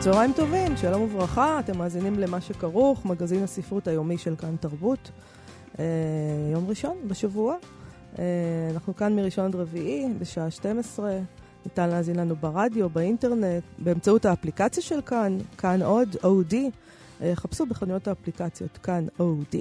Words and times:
צהריים 0.00 0.32
טובים, 0.32 0.76
שלום 0.76 1.02
וברכה, 1.02 1.60
אתם 1.60 1.78
מאזינים 1.78 2.18
למה 2.18 2.40
שכרוך, 2.40 3.06
מגזין 3.06 3.42
הספרות 3.42 3.88
היומי 3.88 4.18
של 4.18 4.36
כאן 4.36 4.56
תרבות. 4.60 5.10
אה, 5.78 5.84
יום 6.52 6.68
ראשון 6.68 6.96
בשבוע. 7.06 7.56
אה, 8.18 8.24
אנחנו 8.74 8.96
כאן 8.96 9.16
מראשון 9.16 9.44
עד 9.44 9.54
רביעי, 9.54 10.08
בשעה 10.18 10.50
12. 10.50 11.18
ניתן 11.66 11.88
להאזין 11.88 12.16
לנו 12.16 12.36
ברדיו, 12.36 12.88
באינטרנט, 12.88 13.62
באמצעות 13.78 14.24
האפליקציה 14.24 14.82
של 14.82 15.00
כאן, 15.00 15.38
כאן 15.58 15.82
עוד, 15.82 16.16
OD. 16.22 16.54
אה, 17.22 17.32
חפשו 17.34 17.66
בחנויות 17.66 18.08
האפליקציות 18.08 18.78
כאן 18.82 19.06
OD. 19.18 19.56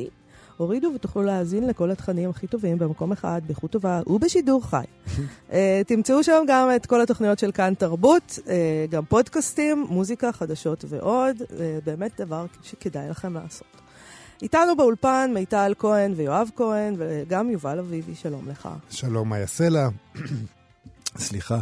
הורידו 0.60 0.92
ותוכלו 0.96 1.24
להאזין 1.24 1.68
לכל 1.68 1.92
התכנים 1.92 2.30
הכי 2.30 2.48
טובים 2.48 2.78
במקום 2.78 3.12
אחד, 3.12 3.42
באיכות 3.46 3.72
טובה 3.72 4.02
ובשידור 4.08 4.66
חי. 4.66 4.84
uh, 5.16 5.54
תמצאו 5.88 6.24
שם 6.24 6.44
גם 6.48 6.70
את 6.76 6.86
כל 6.86 7.02
התוכניות 7.02 7.40
של 7.40 7.52
כאן 7.52 7.74
תרבות, 7.74 8.40
uh, 8.46 8.50
גם 8.90 9.06
פודקאסטים, 9.06 9.86
מוזיקה, 9.90 10.32
חדשות 10.32 10.86
ועוד. 10.88 11.38
Uh, 11.42 11.46
באמת 11.86 12.22
דבר 12.22 12.46
שכדאי 12.64 13.10
לכם 13.10 13.34
לעשות. 13.34 13.68
איתנו 14.42 14.76
באולפן 14.78 15.32
מיטל 15.34 15.74
כהן 15.80 16.14
ויואב 16.16 16.50
כהן, 16.56 16.96
וגם 16.98 17.50
יובל 17.50 17.80
אביבי, 17.80 18.16
שלום 18.16 18.50
לך. 18.50 18.70
שלום, 18.90 19.30
מאיה 19.30 19.48
סלע. 19.48 19.88
סליחה. 21.18 21.60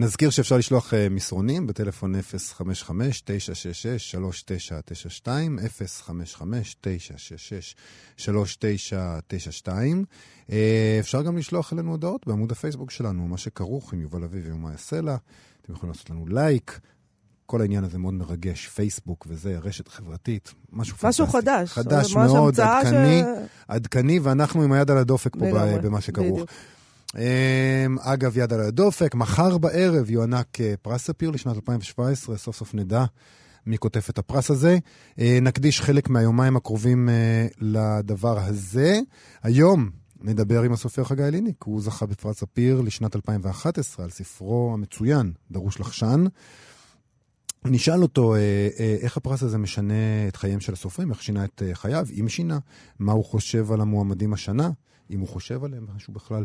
נזכיר 0.00 0.30
שאפשר 0.30 0.56
לשלוח 0.56 0.92
uh, 0.92 0.96
מסרונים 1.10 1.66
בטלפון 1.66 2.14
055-966-3992, 5.24 5.28
055-966-3992. 8.18 9.68
Uh, 10.46 10.52
אפשר 11.00 11.22
גם 11.22 11.38
לשלוח 11.38 11.72
אלינו 11.72 11.90
הודעות 11.90 12.26
בעמוד 12.26 12.52
הפייסבוק 12.52 12.90
שלנו, 12.90 13.28
מה 13.28 13.38
שכרוך 13.38 13.92
עם 13.92 14.00
יובל 14.00 14.24
אביבי 14.24 14.52
ומאיה 14.52 14.76
סלע. 14.76 15.16
אתם 15.62 15.72
יכולים 15.72 15.92
לעשות 15.92 16.10
לנו 16.10 16.26
לייק. 16.26 16.80
כל 17.46 17.60
העניין 17.60 17.84
הזה 17.84 17.98
מאוד 17.98 18.14
מרגש, 18.14 18.68
פייסבוק 18.68 19.26
וזה, 19.30 19.58
רשת 19.58 19.88
חברתית, 19.88 20.54
משהו 20.72 20.96
פנטסטי. 20.96 21.22
משהו 21.22 21.26
חדש. 21.26 21.72
חדש 21.72 22.14
מאוד, 22.14 22.60
עדכני, 22.60 23.22
ש... 23.22 23.24
עדכני, 23.68 24.18
ואנחנו 24.18 24.62
עם 24.62 24.72
היד 24.72 24.90
על 24.90 24.98
הדופק 24.98 25.36
פה 25.36 25.46
במה 25.82 26.00
שכרוך. 26.00 26.32
בדיוק. 26.32 26.50
אמ, 27.16 27.98
אגב, 28.00 28.38
יד 28.38 28.52
על 28.52 28.60
הדופק, 28.60 29.14
מחר 29.14 29.58
בערב 29.58 30.10
יוענק 30.10 30.60
אה, 30.60 30.74
פרס 30.82 31.04
ספיר 31.04 31.30
לשנת 31.30 31.56
2017, 31.56 32.36
סוף 32.36 32.56
סוף 32.56 32.74
נדע 32.74 33.04
מי 33.66 33.78
קוטף 33.78 34.00
את 34.10 34.18
הפרס 34.18 34.50
הזה. 34.50 34.78
אה, 35.18 35.38
נקדיש 35.42 35.80
חלק 35.80 36.08
מהיומיים 36.08 36.56
הקרובים 36.56 37.08
אה, 37.08 37.46
לדבר 37.60 38.38
הזה. 38.38 39.00
היום 39.42 39.90
נדבר 40.20 40.62
עם 40.62 40.72
הסופר 40.72 41.04
חגי 41.04 41.22
אליניק, 41.22 41.62
הוא 41.64 41.80
זכה 41.80 42.06
בפרס 42.06 42.38
ספיר 42.38 42.80
לשנת 42.80 43.16
2011 43.16 44.04
על 44.04 44.10
ספרו 44.10 44.70
המצוין, 44.74 45.32
דרוש 45.50 45.80
לחשן. 45.80 46.24
נשאל 47.64 48.02
אותו 48.02 48.34
איך 49.00 49.16
הפרס 49.16 49.42
הזה 49.42 49.58
משנה 49.58 50.28
את 50.28 50.36
חייהם 50.36 50.60
של 50.60 50.72
הסופרים, 50.72 51.10
איך 51.10 51.22
שינה 51.22 51.44
את 51.44 51.62
חייו, 51.72 52.06
אם 52.20 52.28
שינה, 52.28 52.58
מה 52.98 53.12
הוא 53.12 53.24
חושב 53.24 53.72
על 53.72 53.80
המועמדים 53.80 54.32
השנה. 54.32 54.70
אם 55.10 55.20
הוא 55.20 55.28
חושב 55.28 55.64
עליהם 55.64 55.86
משהו 55.96 56.12
בכלל. 56.12 56.44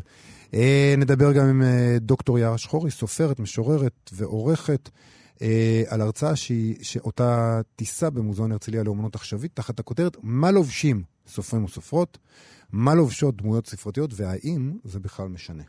אה, 0.53 0.95
נדבר 0.97 1.33
גם 1.33 1.45
עם 1.45 1.61
אה, 1.61 1.97
דוקטור 1.99 2.39
יערה 2.39 2.57
שחורי, 2.57 2.91
סופרת, 2.91 3.39
משוררת 3.39 4.09
ועורכת, 4.13 4.89
אה, 5.41 5.83
על 5.87 6.01
הרצאה 6.01 6.35
שהיא, 6.35 6.75
שאותה 6.81 7.61
תישא 7.75 8.09
במוזיאון 8.09 8.51
הרצליה 8.51 8.83
לאומנות 8.83 9.15
עכשווית, 9.15 9.51
תחת 9.53 9.79
הכותרת 9.79 10.17
מה 10.23 10.51
לובשים 10.51 11.03
סופרים 11.27 11.63
וסופרות, 11.63 12.17
מה 12.71 12.95
לובשות 12.95 13.37
דמויות 13.37 13.67
ספרותיות, 13.67 14.11
והאם 14.13 14.73
זה 14.83 14.99
בכלל 14.99 15.27
משנה. 15.27 15.63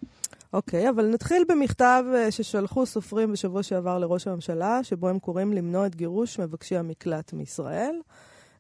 אוקיי, 0.52 0.86
okay, 0.86 0.90
אבל 0.90 1.06
נתחיל 1.06 1.44
במכתב 1.48 2.04
אה, 2.14 2.30
ששלחו 2.30 2.86
סופרים 2.86 3.32
בשבוע 3.32 3.62
שעבר 3.62 3.98
לראש 3.98 4.26
הממשלה, 4.26 4.84
שבו 4.84 5.08
הם 5.08 5.18
קוראים 5.18 5.52
למנוע 5.52 5.86
את 5.86 5.96
גירוש 5.96 6.40
מבקשי 6.40 6.76
המקלט 6.76 7.32
מישראל. 7.32 7.96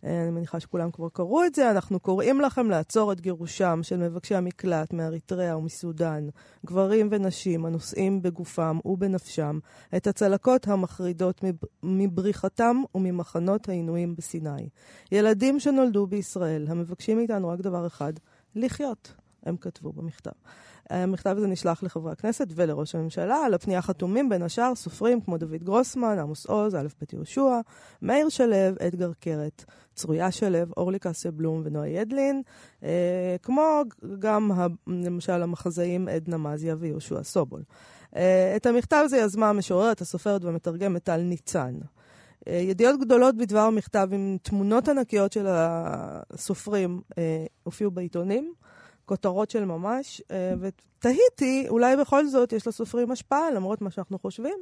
אה, 0.06 0.22
אני 0.22 0.30
מניחה 0.30 0.60
שכולם 0.60 0.90
כבר 0.90 1.08
קראו 1.08 1.44
את 1.44 1.54
זה. 1.54 1.70
אנחנו 1.70 2.00
קוראים 2.00 2.40
לכם 2.40 2.70
לעצור 2.70 3.12
את 3.12 3.20
גירושם 3.20 3.80
של 3.82 3.96
מבקשי 3.96 4.34
המקלט 4.34 4.92
מאריתריאה 4.92 5.58
ומסודאן, 5.58 6.28
גברים 6.66 7.08
ונשים 7.10 7.66
הנושאים 7.66 8.22
בגופם 8.22 8.78
ובנפשם 8.84 9.58
את 9.96 10.06
הצלקות 10.06 10.68
המחרידות 10.68 11.44
מבריחתם 11.82 12.76
וממחנות 12.94 13.68
העינויים 13.68 14.16
בסיני. 14.16 14.68
ילדים 15.12 15.60
שנולדו 15.60 16.06
בישראל, 16.06 16.66
המבקשים 16.68 17.16
מאיתנו 17.16 17.48
רק 17.48 17.60
דבר 17.60 17.86
אחד, 17.86 18.12
לחיות, 18.54 19.14
הם 19.42 19.56
כתבו 19.56 19.92
במכתב. 19.92 20.30
המכתב 20.90 21.34
הזה 21.36 21.46
נשלח 21.46 21.82
לחברי 21.82 22.12
הכנסת 22.12 22.46
ולראש 22.54 22.94
הממשלה. 22.94 23.36
על 23.36 23.54
הפנייה 23.54 23.82
חתומים 23.82 24.28
בין 24.28 24.42
השאר 24.42 24.74
סופרים 24.74 25.20
כמו 25.20 25.38
דוד 25.38 25.64
גרוסמן, 25.64 26.18
עמוס 26.18 26.46
עוז, 26.46 26.74
א' 26.74 26.86
ב' 27.02 27.14
יהושע, 27.14 27.60
מאיר 28.02 28.28
שלו, 28.28 28.56
אדגר 28.86 29.10
קרת, 29.20 29.64
צרויה 29.94 30.30
שלו, 30.30 30.58
אורלי 30.76 30.98
קסבלום 30.98 31.62
ונועה 31.64 31.88
ידלין, 31.88 32.42
אה, 32.82 33.36
כמו 33.42 33.82
גם 34.18 34.50
למשל 34.86 35.42
המחזאים 35.42 36.08
עדנה 36.08 36.36
מזיה 36.36 36.74
ויהושע 36.78 37.22
סובול. 37.22 37.62
אה, 38.16 38.56
את 38.56 38.66
המכתב 38.66 39.02
הזה 39.04 39.16
יזמה 39.16 39.48
המשוררת, 39.48 40.00
הסופרת 40.00 40.44
והמתרגמת 40.44 41.04
טל 41.04 41.16
ניצן. 41.16 41.74
אה, 42.48 42.54
ידיעות 42.54 43.00
גדולות 43.00 43.36
בדבר 43.36 43.60
המכתב 43.60 44.08
עם 44.12 44.36
תמונות 44.42 44.88
ענקיות 44.88 45.32
של 45.32 45.46
הסופרים 45.48 47.00
אה, 47.18 47.46
הופיעו 47.62 47.90
בעיתונים. 47.90 48.52
כותרות 49.06 49.50
של 49.50 49.64
ממש, 49.64 50.22
אה, 50.30 50.54
ותהיתי, 50.60 51.66
אולי 51.68 51.96
בכל 51.96 52.28
זאת 52.28 52.52
יש 52.52 52.66
לסופרים 52.66 53.10
השפעה, 53.10 53.50
למרות 53.50 53.82
מה 53.82 53.90
שאנחנו 53.90 54.18
חושבים. 54.18 54.58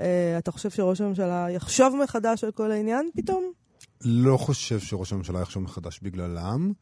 אה, 0.00 0.38
אתה 0.38 0.52
חושב 0.52 0.70
שראש 0.70 1.00
הממשלה 1.00 1.46
יחשוב 1.50 1.96
מחדש 1.96 2.44
על 2.44 2.50
כל 2.50 2.70
העניין 2.70 3.10
פתאום? 3.16 3.52
לא 4.04 4.36
חושב 4.36 4.80
שראש 4.80 5.12
הממשלה 5.12 5.40
יחשוב 5.40 5.62
מחדש 5.62 6.00
בגללם. 6.02 6.72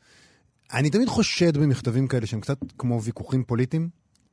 אני 0.72 0.90
תמיד 0.90 1.08
חושד 1.08 1.56
במכתבים 1.56 2.08
כאלה 2.08 2.26
שהם 2.26 2.40
קצת 2.40 2.58
כמו 2.78 3.02
ויכוחים 3.02 3.44
פוליטיים. 3.44 3.88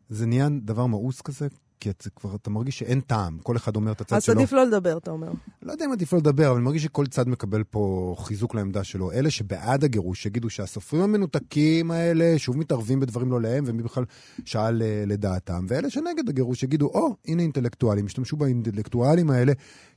זה 0.10 0.26
נהיה 0.26 0.48
דבר 0.62 0.86
מאוס 0.86 1.22
כזה, 1.22 1.48
כי 1.82 1.90
את, 1.90 2.08
כבר 2.16 2.36
אתה 2.36 2.50
מרגיש 2.50 2.80
שאין 2.80 3.02
טעם, 3.02 3.38
כל 3.44 3.58
אחד 3.58 3.76
אומר 3.76 3.92
את 3.92 4.02
הצד 4.02 4.16
אז 4.16 4.24
שלו. 4.24 4.34
אז 4.34 4.38
עדיף 4.38 4.54
לא 4.54 4.66
לדבר, 4.66 4.98
אתה 4.98 5.12
אומר. 5.12 5.32
לא 5.62 5.72
יודע 5.72 5.86
אם 5.86 5.92
עדיף 5.92 6.14
לא 6.14 6.20
לדבר, 6.20 6.48
אבל 6.48 6.56
אני 6.56 6.66
מרגיש 6.66 6.84
שכל 6.84 7.08
צד 7.08 7.28
מקבל 7.28 7.64
פה 7.64 8.16
חיזוק 8.20 8.56
לעמדה 8.56 8.84
שלו. 8.84 9.12
אלה 9.12 9.30
שבעד 9.32 9.84
הגירוש 9.84 10.26
יגידו 10.26 10.50
שהסופרים 10.50 11.04
המנותקים 11.04 11.92
האלה 11.92 12.40
שוב 12.40 12.58
מתערבים 12.58 13.00
בדברים 13.00 13.32
לא 13.32 13.42
להם, 13.42 13.64
ומי 13.68 13.84
בכלל 13.84 14.04
שאל 14.46 14.82
אה, 14.82 15.04
לדעתם. 15.08 15.66
ואלה 15.68 15.90
שנגד 15.90 16.30
הגירוש 16.30 16.64
יגידו, 16.64 16.88
או, 16.88 17.10
oh, 17.10 17.32
הנה 17.32 17.42
אינטלקטואלים, 17.42 18.06
השתמשו 18.06 18.38
באינטלקטואלים 18.38 19.30
האלה 19.30 19.54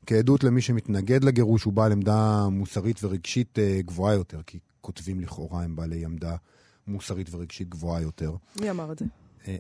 כעדות 0.06 0.44
למי 0.44 0.61
שמתנגד 0.61 1.25
לגירוש, 1.25 1.65
הוא 1.65 1.73
בעל 1.73 1.93
עמדה 1.93 2.49
מוסרית 2.50 3.05
ורגשית 3.05 3.59
אה, 3.59 3.78
גבוהה 3.84 4.15
יותר, 4.15 4.41
כי 4.47 4.59
כותבים 4.81 5.21
לכאורה 5.21 5.62
הם 5.62 5.77
בעלי 5.77 6.05
עמדה 6.05 6.37
מוסרית 6.87 7.34
ורגשית 7.34 7.69
גבוהה 7.69 8.00
יותר. 8.00 8.37
מי 8.61 8.71
אמר 8.71 8.93
את 8.93 8.99
זה? 8.99 9.05
אה, 9.49 9.56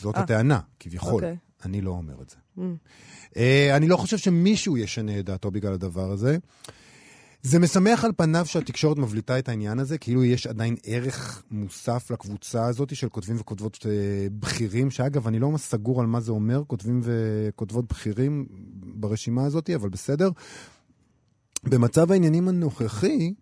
זאת 0.00 0.14
아. 0.14 0.18
אה. 0.18 0.22
הטענה, 0.22 0.60
כביכול. 0.80 1.22
Okay. 1.22 1.26
אוקיי. 1.26 1.36
אני 1.64 1.80
לא 1.80 1.90
אומר 1.90 2.22
את 2.22 2.30
זה. 2.30 2.36
Mm. 2.58 2.60
Uh, 3.28 3.36
אני 3.76 3.88
לא 3.88 3.96
חושב 3.96 4.18
שמישהו 4.18 4.76
ישנה 4.76 5.18
את 5.18 5.24
דעתו 5.24 5.50
בגלל 5.50 5.72
הדבר 5.72 6.10
הזה. 6.10 6.36
זה 7.42 7.58
משמח 7.58 8.04
על 8.04 8.12
פניו 8.16 8.46
שהתקשורת 8.46 8.98
מבליטה 8.98 9.38
את 9.38 9.48
העניין 9.48 9.78
הזה, 9.78 9.98
כאילו 9.98 10.24
יש 10.24 10.46
עדיין 10.46 10.76
ערך 10.84 11.42
מוסף 11.50 12.10
לקבוצה 12.10 12.66
הזאת 12.66 12.96
של 12.96 13.08
כותבים 13.08 13.36
וכותבות 13.40 13.74
uh, 13.76 13.86
בכירים, 14.30 14.90
שאגב, 14.90 15.26
אני 15.26 15.38
לא 15.38 15.50
ממש 15.50 15.60
סגור 15.60 16.00
על 16.00 16.06
מה 16.06 16.20
זה 16.20 16.32
אומר, 16.32 16.62
כותבים 16.66 17.00
וכותבות 17.04 17.88
בכירים 17.88 18.46
ברשימה 18.82 19.44
הזאת, 19.44 19.70
אבל 19.70 19.88
בסדר. 19.88 20.30
במצב 21.64 22.12
העניינים 22.12 22.48
הנוכחי, 22.48 23.34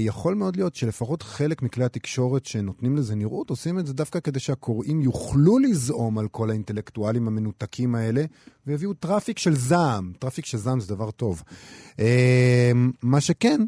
יכול 0.00 0.34
מאוד 0.34 0.56
להיות 0.56 0.74
שלפחות 0.74 1.22
חלק 1.22 1.62
מכלי 1.62 1.84
התקשורת 1.84 2.46
שנותנים 2.46 2.96
לזה 2.96 3.14
נראות, 3.14 3.50
עושים 3.50 3.78
את 3.78 3.86
זה 3.86 3.92
דווקא 3.92 4.20
כדי 4.20 4.40
שהקוראים 4.40 5.02
יוכלו 5.02 5.58
לזעום 5.58 6.18
על 6.18 6.28
כל 6.28 6.50
האינטלקטואלים 6.50 7.26
המנותקים 7.28 7.94
האלה, 7.94 8.24
ויביאו 8.66 8.94
טראפיק 8.94 9.38
של 9.38 9.56
זעם. 9.56 10.12
טראפיק 10.18 10.44
של 10.44 10.58
זעם 10.58 10.80
זה 10.80 10.94
דבר 10.94 11.10
טוב. 11.10 11.42
אה, 12.00 12.72
מה 13.02 13.20
שכן, 13.20 13.60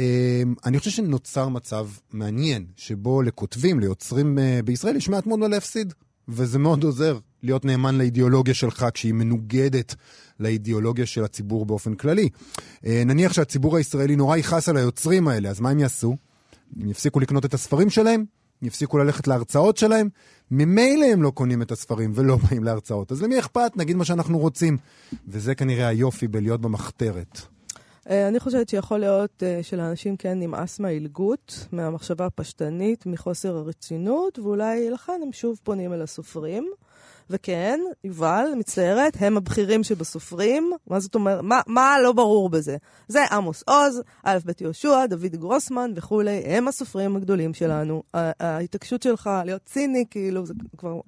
אה, 0.00 0.42
אני 0.64 0.78
חושב 0.78 0.90
שנוצר 0.90 1.48
מצב 1.48 1.88
מעניין, 2.12 2.66
שבו 2.76 3.22
לכותבים, 3.22 3.80
ליוצרים 3.80 4.38
בישראל, 4.64 4.96
יש 4.96 5.08
מעט 5.08 5.26
מאוד 5.26 5.38
מה 5.38 5.48
להפסיד. 5.48 5.94
וזה 6.28 6.58
מאוד 6.58 6.84
עוזר 6.84 7.18
להיות 7.42 7.64
נאמן 7.64 7.98
לאידיאולוגיה 7.98 8.54
שלך 8.54 8.86
כשהיא 8.94 9.14
מנוגדת 9.14 9.94
לאידיאולוגיה 10.40 11.06
של 11.06 11.24
הציבור 11.24 11.66
באופן 11.66 11.94
כללי. 11.94 12.28
אה, 12.86 13.02
נניח 13.06 13.32
שהציבור 13.32 13.76
הישראלי 13.76 14.16
נורא 14.16 14.36
יכעס 14.36 14.68
על 14.68 14.76
היוצרים 14.76 15.28
האלה, 15.28 15.48
אז 15.48 15.60
מה 15.60 15.70
הם 15.70 15.78
יעשו? 15.78 16.16
הם 16.80 16.90
יפסיקו 16.90 17.20
לקנות 17.20 17.44
את 17.44 17.54
הספרים 17.54 17.90
שלהם, 17.90 18.24
יפסיקו 18.62 18.98
ללכת 18.98 19.28
להרצאות 19.28 19.76
שלהם, 19.76 20.08
ממילא 20.50 21.06
הם 21.06 21.22
לא 21.22 21.30
קונים 21.30 21.62
את 21.62 21.72
הספרים 21.72 22.12
ולא 22.14 22.36
באים 22.50 22.64
להרצאות. 22.64 23.12
אז 23.12 23.22
למי 23.22 23.38
אכפת? 23.38 23.72
נגיד 23.76 23.96
מה 23.96 24.04
שאנחנו 24.04 24.38
רוצים. 24.38 24.76
וזה 25.28 25.54
כנראה 25.54 25.88
היופי 25.88 26.28
בלהיות 26.28 26.60
במחתרת. 26.60 27.40
אה, 28.10 28.28
אני 28.28 28.40
חושבת 28.40 28.68
שיכול 28.68 28.98
להיות 28.98 29.42
אה, 29.42 29.58
שלאנשים 29.62 30.16
כן 30.16 30.40
נמאס 30.40 30.80
מהעילגות, 30.80 31.66
מהמחשבה 31.72 32.26
הפשטנית, 32.26 33.06
מחוסר 33.06 33.56
הרצינות, 33.56 34.38
ואולי 34.38 34.90
לכן 34.90 35.20
הם 35.22 35.32
שוב 35.32 35.60
פונים 35.62 35.92
אל 35.92 36.02
הסופרים. 36.02 36.70
וכן, 37.30 37.80
יובל, 38.04 38.46
מצטערת, 38.56 39.16
הם 39.20 39.36
הבכירים 39.36 39.82
שבסופרים. 39.82 40.72
מה 40.86 41.00
זאת 41.00 41.14
אומרת? 41.14 41.40
מה, 41.42 41.60
מה 41.66 41.96
לא 42.02 42.12
ברור 42.12 42.48
בזה? 42.48 42.76
זה 43.08 43.24
עמוס 43.24 43.62
עוז, 43.66 44.02
א' 44.24 44.38
ב' 44.44 44.50
יהושע, 44.60 45.06
דוד 45.06 45.36
גרוסמן 45.36 45.90
וכולי, 45.96 46.42
הם 46.44 46.68
הסופרים 46.68 47.16
הגדולים 47.16 47.54
שלנו. 47.54 48.02
ההתעקשות 48.14 49.02
שלך 49.02 49.30
להיות 49.44 49.62
ציני, 49.64 50.04
כאילו, 50.10 50.46
זה 50.46 50.54
כבר 50.78 51.00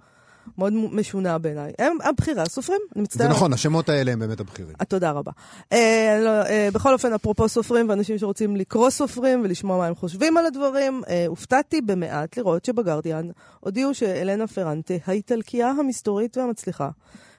מאוד 0.59 0.73
משונה 0.73 1.39
בעיניי. 1.39 1.73
הם 1.79 1.97
הבחירה, 2.05 2.45
סופרים, 2.47 2.81
אני 2.97 3.03
מצטערת. 3.03 3.31
זה 3.31 3.37
נכון, 3.37 3.53
השמות 3.53 3.89
האלה 3.89 4.13
הם 4.13 4.19
באמת 4.19 4.41
הבכירים. 4.41 4.75
אה, 4.81 4.85
תודה 4.85 5.11
רבה. 5.11 5.33
אה, 5.73 6.21
לא, 6.25 6.43
אה, 6.43 6.69
בכל 6.73 6.93
אופן, 6.93 7.13
אפרופו 7.13 7.49
סופרים 7.49 7.89
ואנשים 7.89 8.19
שרוצים 8.19 8.57
לקרוא 8.57 8.91
סופרים 8.91 9.41
ולשמוע 9.45 9.79
מה 9.79 9.87
הם 9.87 9.95
חושבים 9.95 10.37
על 10.37 10.47
הדברים, 10.47 11.03
אה, 11.09 11.25
הופתעתי 11.29 11.81
במעט 11.81 12.37
לראות 12.37 12.65
שבגרדיאן 12.65 13.29
הודיעו 13.61 13.95
שאלנה 13.95 14.47
פרנטה, 14.47 14.95
האיטלקייה 15.07 15.69
המסתורית 15.71 16.37
והמצליחה, 16.37 16.91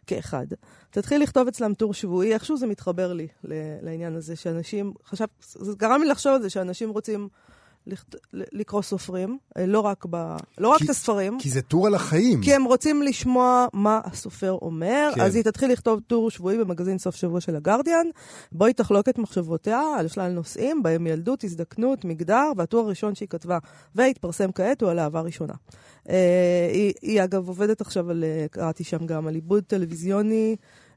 כאחד, 0.08 0.46
תתחיל 0.90 1.22
לכתוב 1.22 1.48
אצלם 1.48 1.74
טור 1.74 1.94
שבועי, 1.94 2.34
איכשהו 2.34 2.58
זה 2.58 2.68
מתחבר 2.68 3.14
לי 3.14 3.28
לעניין 3.82 4.16
הזה, 4.16 4.36
שאנשים, 4.36 4.94
חשב, 5.06 5.26
זה 5.42 5.72
גרם 5.78 6.02
לי 6.02 6.08
לחשוב 6.08 6.34
על 6.34 6.42
זה 6.42 6.50
שאנשים 6.50 6.90
רוצים... 6.90 7.28
לקרוא 8.34 8.82
סופרים, 8.82 9.38
אה, 9.58 9.66
לא 9.66 9.80
רק, 9.80 10.06
ב... 10.10 10.36
לא 10.58 10.70
רק 10.70 10.78
כי, 10.78 10.86
את 10.86 10.90
הספרים. 10.90 11.38
כי 11.40 11.50
זה 11.50 11.62
טור 11.62 11.88
על 11.88 11.96
החיים. 11.96 12.42
כי 12.42 12.54
הם 12.54 12.64
רוצים 12.64 13.04
לשמוע 13.04 13.66
מה 13.74 14.02
הסופר 14.04 14.58
אומר, 14.62 15.12
כן. 15.16 15.22
אז 15.22 15.36
היא 15.36 15.44
תתחיל 15.44 15.72
לכתוב 15.72 16.00
טור 16.08 16.32
שבועי 16.32 16.58
במגזין 16.58 16.98
סוף 16.98 17.16
שבוע 17.16 17.42
של 17.42 17.56
הגרדיאן, 17.56 18.08
בו 18.52 18.66
היא 18.66 18.76
תחלוק 18.76 19.10
את 19.10 19.18
מחשבותיה 19.18 19.82
על 20.00 20.08
שלל 20.08 20.32
נושאים, 20.32 20.84
בהם 20.84 21.08
ילדות, 21.08 21.44
הזדקנות, 21.44 22.06
מגדר, 22.06 22.52
והטור 22.58 22.86
הראשון 22.86 23.16
שהיא 23.16 23.30
כתבה 23.30 23.58
והתפרסם 23.96 24.52
כעת 24.52 24.82
הוא 24.82 24.90
על 24.90 25.00
אהבה 25.00 25.22
ראשונה. 25.22 25.54
אה, 26.10 26.70
היא, 26.74 26.94
היא 27.02 27.24
אגב 27.24 27.48
עובדת 27.48 27.82
עכשיו 27.82 28.10
על, 28.10 28.24
אה, 28.24 28.46
קראתי 28.52 28.84
שם 28.84 29.06
גם, 29.06 29.28
על 29.28 29.36
עיבוד 29.36 29.64
טלוויזיוני. 29.64 30.56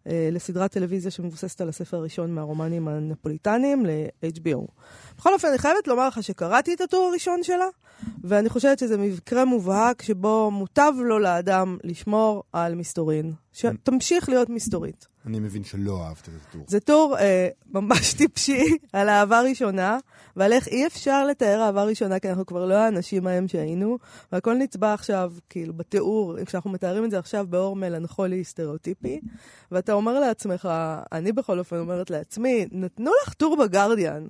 אה, 0.08 0.28
לסדרת 0.32 0.72
טלוויזיה 0.72 1.10
שמבוססת 1.10 1.60
על 1.60 1.68
הספר 1.68 1.96
הראשון 1.96 2.34
מהרומנים 2.34 2.88
הנפוליטניים, 2.88 3.86
ל-HBO. 3.86 4.66
בכל 5.18 5.32
אופן, 5.32 5.48
אני 5.48 5.58
חייבת 5.58 5.88
לומר 5.88 6.08
לך 6.08 6.22
שקראתי 6.22 6.74
את 6.74 6.80
הטור 6.80 7.08
הראשון 7.08 7.42
שלה, 7.42 7.66
ואני 8.24 8.48
חושבת 8.48 8.78
שזה 8.78 8.96
מקרה 8.98 9.44
מובהק 9.44 10.02
שבו 10.02 10.50
מוטב 10.50 10.92
לו 10.98 11.18
לאדם 11.18 11.78
לשמור 11.84 12.42
על 12.52 12.74
מסתורין, 12.74 13.32
שתמשיך 13.52 14.28
להיות 14.28 14.48
מסתורית. 14.48 15.06
אני 15.26 15.38
מבין 15.38 15.64
שלא 15.64 16.06
אהבת 16.06 16.28
את 16.28 16.48
הטור. 16.48 16.64
זה 16.68 16.80
טור 16.80 17.18
אה, 17.18 17.48
ממש 17.72 18.14
טיפשי 18.14 18.76
על 18.92 19.08
אהבה 19.08 19.40
ראשונה, 19.40 19.98
ועל 20.36 20.52
איך 20.52 20.68
אי 20.68 20.86
אפשר 20.86 21.26
לתאר 21.26 21.62
אהבה 21.62 21.84
ראשונה, 21.84 22.18
כי 22.18 22.28
אנחנו 22.28 22.46
כבר 22.46 22.66
לא 22.66 22.74
האנשים 22.74 23.26
ההם 23.26 23.48
שהיינו, 23.48 23.98
והכל 24.32 24.54
נצבע 24.54 24.92
עכשיו, 24.92 25.32
כאילו, 25.50 25.74
בתיאור, 25.74 26.44
כשאנחנו 26.44 26.70
מתארים 26.70 27.04
את 27.04 27.10
זה 27.10 27.18
עכשיו 27.18 27.46
באור 27.48 27.76
מלנכולי 27.76 28.44
סטריאוטיפי, 28.44 29.20
ואתה 29.72 29.92
אומר 29.92 30.20
לעצמך, 30.20 30.68
אני 31.12 31.32
בכל 31.32 31.58
אופן 31.58 31.76
אומרת 31.76 32.10
לעצמי, 32.10 32.66
נתנו 32.72 33.10
לך 33.22 33.34
טור 33.34 33.56
בגרדיאן. 33.56 34.26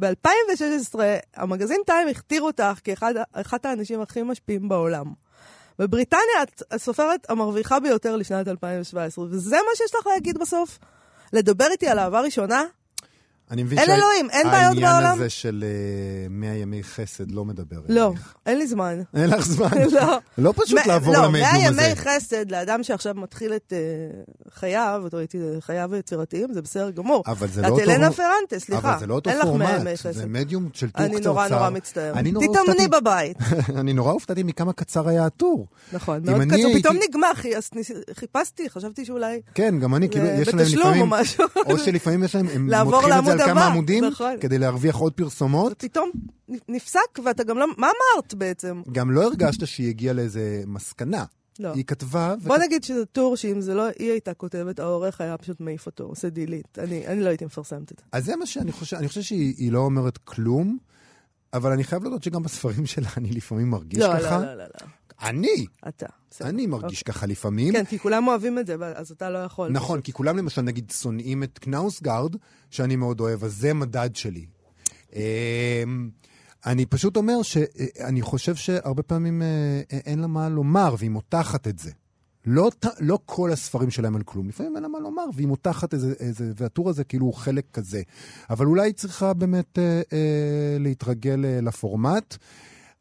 ב-2016, 0.00 0.98
המגזין 1.36 1.80
טיים 1.86 2.08
הכתיר 2.08 2.42
אותך 2.42 2.78
כאחת 2.84 3.66
האנשים 3.66 4.00
הכי 4.00 4.22
משפיעים 4.22 4.68
בעולם. 4.68 5.06
בבריטניה 5.78 6.42
את 6.42 6.62
הסופרת 6.70 7.30
המרוויחה 7.30 7.80
ביותר 7.80 8.16
לשנת 8.16 8.48
2017, 8.48 9.24
וזה 9.24 9.56
מה 9.56 9.70
שיש 9.76 9.94
לך 9.94 10.06
להגיד 10.06 10.38
בסוף? 10.38 10.78
לדבר 11.32 11.66
איתי 11.70 11.88
על 11.88 11.98
אהבה 11.98 12.20
ראשונה? 12.20 12.64
אני 13.50 13.62
מבין 13.62 13.78
אין 13.78 13.90
אלוהים, 13.90 14.30
אין 14.30 14.46
בעיות 14.46 14.74
בעולם. 14.74 14.94
העניין 14.94 15.14
הזה 15.14 15.30
של 15.30 15.64
uh, 16.26 16.30
100 16.30 16.54
ימי 16.54 16.82
חסד 16.82 17.30
לא 17.30 17.44
מדבר 17.44 17.76
לא, 17.88 18.08
אליך. 18.08 18.34
אין 18.46 18.58
לי 18.58 18.66
זמן. 18.66 19.02
אין 19.14 19.30
לך 19.30 19.46
זמן? 19.46 19.68
לא. 20.00 20.18
לא 20.38 20.54
פשוט 20.56 20.86
לעבור 20.86 21.12
לא, 21.12 21.24
למדיום 21.24 21.44
הזה. 21.44 21.66
לא, 21.70 21.76
100 21.76 21.86
ימי 21.86 21.96
חסד 21.96 22.50
לאדם 22.50 22.82
שעכשיו 22.82 23.14
מתחיל 23.14 23.52
את 23.52 23.72
uh, 23.72 24.54
חייו, 24.54 25.02
את 25.06 25.14
ראיתי, 25.14 25.38
חייו 25.60 25.94
היצירתיים, 25.94 26.52
זה 26.52 26.62
בסדר 26.62 26.90
גמור. 26.90 27.22
אבל 27.26 27.48
זה 27.48 27.62
לא 27.62 27.68
אותו... 27.68 27.78
את 27.78 27.88
אלנה 27.88 28.12
פרנטה, 28.12 28.58
סליחה. 28.58 28.90
אבל 28.90 29.00
זה 29.00 29.06
לא 29.06 29.14
אותו 29.14 29.30
פורמט, 29.42 29.68
זה 30.10 30.26
מדיום 30.26 30.68
של 30.72 30.90
טור 30.90 31.06
קצרצר. 31.06 31.16
אני 31.16 31.26
נורא 31.26 31.48
נורא 31.48 31.70
מצטער. 31.70 32.12
תתאמני 32.22 32.88
בבית. 32.88 33.36
אני 33.80 33.92
נורא 33.92 34.12
הופתעתי 34.12 34.42
מכמה 34.42 34.72
קצר 34.72 35.08
היה 35.08 35.26
הטור. 35.26 35.66
נכון, 35.92 36.20
מאוד 36.24 36.42
קצר. 36.48 36.78
פתאום 36.78 36.96
נגמר, 37.08 37.30
חיפשתי, 38.14 38.70
חשבתי 38.70 39.04
שאולי... 39.04 39.40
כן, 39.54 39.78
גם 39.78 39.94
אני, 39.94 40.08
כאילו, 40.08 40.26
יש 40.26 40.48
להם 40.48 40.66
לפעמים... 40.66 41.12
או 41.66 41.78
שלפעמים 41.78 42.24
יש 42.24 42.34
להם, 42.34 42.46
הם 42.54 42.70
מותחים 42.84 43.12
את 43.12 43.37
זה 43.37 43.37
על 43.40 43.48
כמה 43.48 43.66
עמודים. 43.66 44.04
נכון. 44.04 44.32
כדי 44.40 44.58
להרוויח 44.58 44.96
עוד 44.96 45.12
פרסומות. 45.12 45.72
ופתאום 45.72 46.10
נפסק, 46.68 47.18
ואתה 47.24 47.44
גם 47.44 47.58
לא... 47.58 47.66
מה 47.76 47.86
אמרת 47.86 48.34
בעצם? 48.34 48.82
גם 48.92 49.10
לא 49.10 49.24
הרגשת 49.24 49.66
שהיא 49.66 49.88
הגיעה 49.88 50.14
לאיזה 50.14 50.62
מסקנה. 50.66 51.24
לא. 51.58 51.72
היא 51.72 51.84
כתבה... 51.84 52.34
בוא 52.42 52.56
וכת... 52.56 52.64
נגיד 52.64 52.84
שזה 52.84 53.06
טור 53.06 53.36
שאם 53.36 53.60
זה 53.60 53.74
לא 53.74 53.86
היא 53.98 54.10
הייתה 54.10 54.34
כותבת, 54.34 54.78
העורך 54.78 55.20
היה 55.20 55.36
פשוט 55.36 55.60
מעיף 55.60 55.86
אותו, 55.86 56.04
עושה 56.04 56.28
דילית. 56.28 56.78
אני, 56.78 57.06
אני 57.06 57.20
לא 57.20 57.28
הייתי 57.28 57.44
מפרסמת 57.44 57.92
את 57.92 57.98
זה. 57.98 58.04
אז 58.12 58.24
זה 58.24 58.36
מה 58.36 58.46
שאני 58.46 58.72
חושב, 58.72 58.96
אני 58.96 59.08
חושב 59.08 59.22
שהיא 59.22 59.72
לא 59.72 59.78
אומרת 59.78 60.18
כלום, 60.18 60.78
אבל 61.52 61.72
אני 61.72 61.84
חייב 61.84 62.02
להודות 62.02 62.22
שגם 62.22 62.42
בספרים 62.42 62.86
שלה 62.86 63.08
אני 63.16 63.30
לפעמים 63.30 63.70
מרגיש 63.70 64.00
לא, 64.00 64.06
ככה. 64.18 64.38
לא, 64.38 64.44
לא, 64.44 64.54
לא, 64.54 64.64
לא. 64.64 64.86
אני. 65.22 65.66
אתה. 65.88 66.06
בסדר. 66.30 66.48
אני 66.48 66.66
מרגיש 66.66 67.00
אוקיי. 67.00 67.14
ככה 67.14 67.26
לפעמים. 67.26 67.72
כן, 67.72 67.84
כי 67.84 67.98
כולם 67.98 68.28
אוהבים 68.28 68.58
את 68.58 68.66
זה, 68.66 68.76
אז 68.94 69.10
אתה 69.10 69.30
לא 69.30 69.38
יכול. 69.38 69.70
נכון, 69.70 70.00
כי 70.00 70.12
כולם 70.12 70.36
למשל 70.36 70.62
נגיד 70.62 70.90
שונאים 70.90 71.42
את 71.42 71.58
קנאוסגרד, 71.58 72.36
שאני 72.70 72.96
מאוד 72.96 73.20
אוהב, 73.20 73.44
אז 73.44 73.54
זה 73.54 73.74
מדד 73.74 74.16
שלי. 74.16 74.46
אמ, 75.12 75.20
אני 76.66 76.86
פשוט 76.86 77.16
אומר 77.16 77.42
שאני 77.42 78.22
חושב 78.22 78.54
שהרבה 78.54 79.02
פעמים 79.02 79.42
אה, 79.42 79.80
אין 79.90 80.18
לה 80.18 80.26
מה 80.26 80.48
לומר, 80.48 80.94
והיא 80.98 81.10
מותחת 81.10 81.68
את 81.68 81.78
זה. 81.78 81.90
לא, 82.46 82.70
לא 83.00 83.18
כל 83.26 83.52
הספרים 83.52 83.90
שלהם 83.90 84.16
על 84.16 84.22
כלום, 84.22 84.48
לפעמים 84.48 84.74
אין 84.74 84.82
לה 84.82 84.88
מה 84.88 84.98
לומר, 84.98 85.24
והיא 85.34 85.48
מותחת 85.48 85.94
איזה, 85.94 86.14
איזה, 86.20 86.52
והטור 86.56 86.90
הזה 86.90 87.04
כאילו 87.04 87.26
הוא 87.26 87.34
חלק 87.34 87.64
כזה. 87.72 88.02
אבל 88.50 88.66
אולי 88.66 88.88
היא 88.88 88.94
צריכה 88.94 89.34
באמת 89.34 89.78
אה, 89.78 90.02
אה, 90.12 90.76
להתרגל 90.80 91.44
אה, 91.44 91.60
לפורמט. 91.60 92.36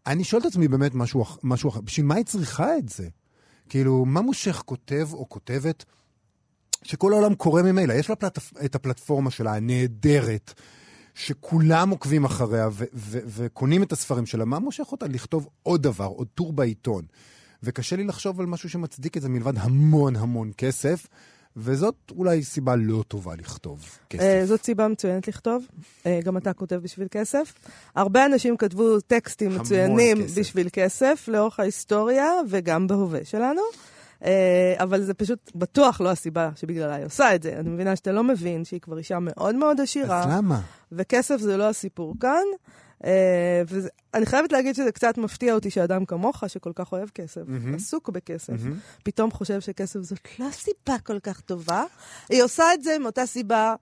אני 0.08 0.24
שואל 0.24 0.42
את 0.42 0.46
עצמי 0.46 0.68
באמת 0.68 0.96
משהו, 0.96 1.26
משהו 1.44 1.70
אחר, 1.70 1.82
בשביל 1.82 2.06
מה 2.06 2.16
היא 2.16 2.26
צריכה 2.26 2.78
את 2.78 2.90
זה? 2.90 3.08
כאילו, 3.70 4.06
מה 4.06 4.22
מושך 4.22 4.62
כותב 4.66 5.08
או 5.14 5.30
כותבת 5.30 5.86
שכל 6.84 7.14
העולם 7.14 7.36
קורא 7.36 7.62
ממילא? 7.62 7.94
יש 7.94 8.10
לה 8.10 8.16
פלט, 8.16 8.40
את 8.66 8.76
הפלטפורמה 8.76 9.32
שלה, 9.32 9.56
הנהדרת, 9.56 10.54
שכולם 11.14 11.90
עוקבים 11.90 12.26
אחריה 12.26 12.68
ו- 12.72 12.86
ו- 12.94 13.20
וקונים 13.28 13.84
את 13.84 13.92
הספרים 13.92 14.26
שלה. 14.26 14.46
מה 14.46 14.60
מושך 14.60 14.92
אותה 14.92 15.08
לכתוב 15.08 15.48
עוד 15.64 15.84
דבר, 15.84 16.06
עוד 16.06 16.28
טור 16.28 16.54
בעיתון? 16.54 17.06
וקשה 17.64 17.96
לי 17.96 18.04
לחשוב 18.04 18.40
על 18.40 18.46
משהו 18.46 18.70
שמצדיק 18.70 19.18
את 19.18 19.22
זה 19.22 19.30
מלבד 19.30 19.58
המון 19.58 20.16
המון 20.16 20.52
כסף. 20.58 21.08
וזאת 21.60 21.96
אולי 22.12 22.44
סיבה 22.44 22.76
לא 22.76 23.04
טובה 23.08 23.36
לכתוב 23.36 23.86
כסף. 24.10 24.24
Uh, 24.44 24.46
זאת 24.46 24.64
סיבה 24.64 24.88
מצוינת 24.88 25.28
לכתוב. 25.28 25.68
Uh, 26.04 26.08
גם 26.24 26.38
אתה 26.38 26.54
כותב 26.54 26.76
בשביל 26.76 27.08
כסף. 27.12 27.54
הרבה 27.96 28.26
אנשים 28.26 28.58
כתבו 28.58 29.00
טקסטים 29.00 29.56
מצוינים 29.56 30.24
כסף. 30.24 30.40
בשביל 30.40 30.70
כסף 30.74 31.26
לאורך 31.28 31.60
ההיסטוריה 31.60 32.32
וגם 32.50 32.88
בהווה 32.88 33.20
שלנו. 33.24 33.62
Uh, 34.22 34.26
אבל 34.78 35.02
זה 35.02 35.14
פשוט 35.14 35.52
בטוח 35.56 36.02
לא 36.02 36.10
הסיבה 36.10 36.50
שבגללה 36.56 36.96
היא 36.96 37.06
עושה 37.06 37.36
את 37.36 37.44
זה. 37.44 37.54
אני 37.60 37.70
מבינה 37.70 37.96
שאתה 37.96 38.12
לא 38.12 38.24
מבין 38.24 38.66
שהיא 38.66 38.82
כבר 38.82 38.98
אישה 38.98 39.20
מאוד 39.20 39.56
מאוד 39.56 39.82
עשירה. 39.82 40.20
אז 40.24 40.38
למה? 40.38 40.62
וכסף 40.92 41.38
זה 41.38 41.58
לא 41.58 41.70
הסיפור 41.70 42.16
כאן. 42.20 42.44
אה, 43.06 43.62
ואני 43.68 44.26
חייבת 44.26 44.52
להגיד 44.52 44.76
שזה 44.76 44.92
קצת 44.92 45.18
מפתיע 45.18 45.54
אותי 45.54 45.70
שאדם 45.70 46.06
כמוך, 46.06 46.44
שכל 46.48 46.72
כך 46.76 46.92
אוהב 46.92 47.10
כסף, 47.10 47.42
mm-hmm. 47.42 47.76
עסוק 47.76 48.10
בכסף, 48.10 48.54
mm-hmm. 48.54 49.02
פתאום 49.04 49.32
חושב 49.32 49.60
שכסף 49.60 50.00
זאת 50.02 50.20
לא 50.40 50.48
סיבה 50.52 51.00
כל 51.04 51.20
כך 51.20 51.42
טובה. 51.42 51.84
היא 52.30 52.44
עושה 52.44 52.74
את 52.74 52.84
זה 52.84 53.00
מאותה 53.00 53.26
סיבה, 53.26 53.76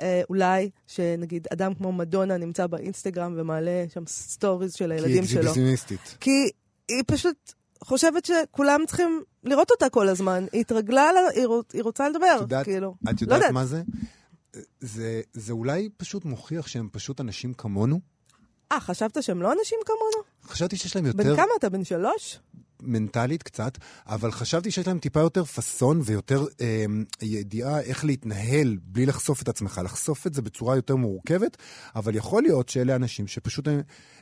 אה, 0.00 0.22
אולי, 0.28 0.70
שנגיד 0.86 1.46
אדם 1.52 1.74
כמו 1.74 1.92
מדונה 1.92 2.36
נמצא 2.36 2.66
באינסטגרם 2.66 3.34
ומעלה 3.36 3.84
שם 3.94 4.06
stories 4.06 4.74
של 4.74 4.92
הילדים 4.92 5.24
שלו. 5.24 5.26
כי 5.26 5.38
היא 5.38 5.40
אקזיביציוניסטית. 5.40 6.16
כי 6.20 6.50
היא 6.88 7.02
פשוט 7.06 7.52
חושבת 7.84 8.24
שכולם 8.24 8.80
צריכים 8.86 9.22
לראות 9.44 9.70
אותה 9.70 9.88
כל 9.88 10.08
הזמן. 10.08 10.46
היא 10.52 10.60
התרגלה, 10.60 11.10
היא, 11.34 11.46
היא 11.72 11.82
רוצה 11.82 12.08
לדבר, 12.08 12.36
יודעת, 12.40 12.64
כאילו. 12.64 12.94
את 13.10 13.22
יודעת 13.22 13.42
לא 13.42 13.50
מה 13.50 13.66
זה? 13.66 13.82
זה? 14.80 15.20
זה 15.32 15.52
אולי 15.52 15.88
פשוט 15.96 16.24
מוכיח 16.24 16.66
שהם 16.66 16.88
פשוט 16.92 17.20
אנשים 17.20 17.54
כמונו. 17.54 18.11
אה, 18.72 18.80
חשבת 18.80 19.22
שהם 19.22 19.42
לא 19.42 19.52
אנשים 19.52 19.78
כמונו? 19.86 20.24
חשבתי 20.44 20.76
שיש 20.76 20.96
להם 20.96 21.06
יותר... 21.06 21.18
בן 21.18 21.36
כמה 21.36 21.52
אתה? 21.58 21.68
בן 21.68 21.84
שלוש? 21.84 22.38
מנטלית 22.82 23.42
קצת, 23.42 23.78
אבל 24.06 24.30
חשבתי 24.32 24.70
שיש 24.70 24.86
להם 24.86 24.98
טיפה 24.98 25.20
יותר 25.20 25.44
פאסון 25.44 26.00
ויותר 26.04 26.44
אה, 26.60 26.84
ידיעה 27.22 27.80
איך 27.80 28.04
להתנהל 28.04 28.76
בלי 28.82 29.06
לחשוף 29.06 29.42
את 29.42 29.48
עצמך, 29.48 29.80
לחשוף 29.84 30.26
את 30.26 30.34
זה 30.34 30.42
בצורה 30.42 30.76
יותר 30.76 30.96
מורכבת, 30.96 31.56
אבל 31.96 32.14
יכול 32.14 32.42
להיות 32.42 32.68
שאלה 32.68 32.96
אנשים 32.96 33.26
שפשוט 33.26 33.68
הם, 33.68 33.80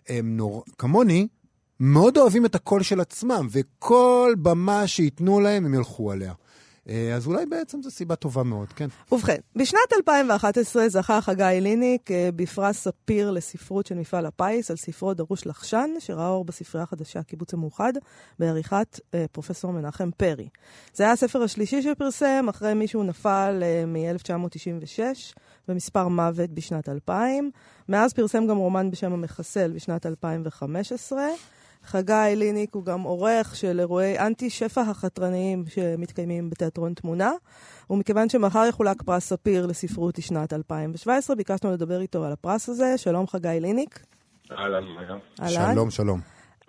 הם 0.08 0.36
נור... 0.36 0.64
כמוני, 0.78 1.28
מאוד 1.80 2.18
אוהבים 2.18 2.46
את 2.46 2.54
הקול 2.54 2.82
של 2.82 3.00
עצמם, 3.00 3.48
וכל 3.50 4.34
במה 4.42 4.86
שייתנו 4.86 5.40
להם, 5.40 5.66
הם 5.66 5.74
ילכו 5.74 6.12
עליה. 6.12 6.32
אה, 6.88 7.14
אז 7.14 7.26
אולי 7.26 7.46
בעצם 7.46 7.82
זו 7.82 7.90
סיבה 7.90 8.16
טובה 8.16 8.42
מאוד, 8.42 8.68
כן. 8.68 8.88
ובכן, 9.12 9.36
בשנת 9.56 9.92
2011 9.96 10.88
זכה 10.88 11.20
חגי 11.20 11.58
ליניק 11.60 12.10
אה, 12.10 12.28
בפרס 12.36 12.76
ספיר 12.78 13.30
לספרות 13.30 13.86
של 13.86 13.94
מפעל 13.94 14.26
הפיס 14.26 14.70
על 14.70 14.76
ספרו 14.76 15.14
דרוש 15.14 15.46
לחשן, 15.46 15.90
שראה 15.98 16.28
אור 16.28 16.44
בספרייה 16.44 16.82
החדשה, 16.82 17.22
קיבוץ 17.22 17.54
המאוחד, 17.54 17.92
בעריכת 18.38 19.00
אה, 19.14 19.24
פרופסור 19.32 19.72
מנחם 19.72 20.10
פרי. 20.16 20.48
זה 20.94 21.04
היה 21.04 21.12
הספר 21.12 21.42
השלישי 21.42 21.82
שפרסם, 21.82 22.46
אחרי 22.50 22.74
מישהו 22.74 23.02
נפל 23.02 23.62
מ-1996, 23.86 25.00
במספר 25.68 26.08
מוות 26.08 26.50
בשנת 26.50 26.88
2000. 26.88 27.50
מאז 27.88 28.12
פרסם 28.12 28.46
גם 28.46 28.56
רומן 28.56 28.90
בשם 28.90 29.12
המחסל 29.12 29.72
בשנת 29.72 30.06
2015. 30.06 31.22
חגי 31.82 32.34
ליניק 32.36 32.74
הוא 32.74 32.84
גם 32.84 33.00
עורך 33.00 33.56
של 33.56 33.80
אירועי 33.80 34.18
אנטי 34.18 34.50
שפע 34.50 34.80
החתרניים 34.80 35.64
שמתקיימים 35.66 36.50
בתיאטרון 36.50 36.94
תמונה, 36.94 37.30
ומכיוון 37.90 38.28
שמחר 38.28 38.64
יחולק 38.68 39.02
פרס 39.02 39.24
ספיר 39.24 39.66
לספרות 39.66 40.18
לשנת 40.18 40.52
2017, 40.52 41.36
ביקשנו 41.36 41.72
לדבר 41.72 42.00
איתו 42.00 42.24
על 42.24 42.32
הפרס 42.32 42.68
הזה. 42.68 42.98
שלום 42.98 43.26
חגי 43.26 43.58
ליניק. 43.60 44.06
אהלן, 44.52 44.84
אהלן. 45.40 45.74
שלום, 45.74 45.90
שלום. 45.90 46.20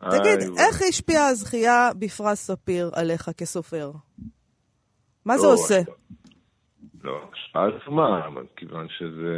תגיד, 0.10 0.40
איך 0.58 0.82
השפיעה 0.90 1.28
הזכייה 1.28 1.90
בפרס 2.00 2.40
ספיר 2.48 2.92
עליך 2.94 3.30
כסופר? 3.38 3.92
מה 5.26 5.38
זה 5.38 5.48
לא, 5.48 5.54
עושה? 5.54 5.80
לא, 7.04 7.22
השפעה 7.34 7.68
עצומה, 7.68 8.28
כיוון 8.56 8.88
שזה 8.90 9.34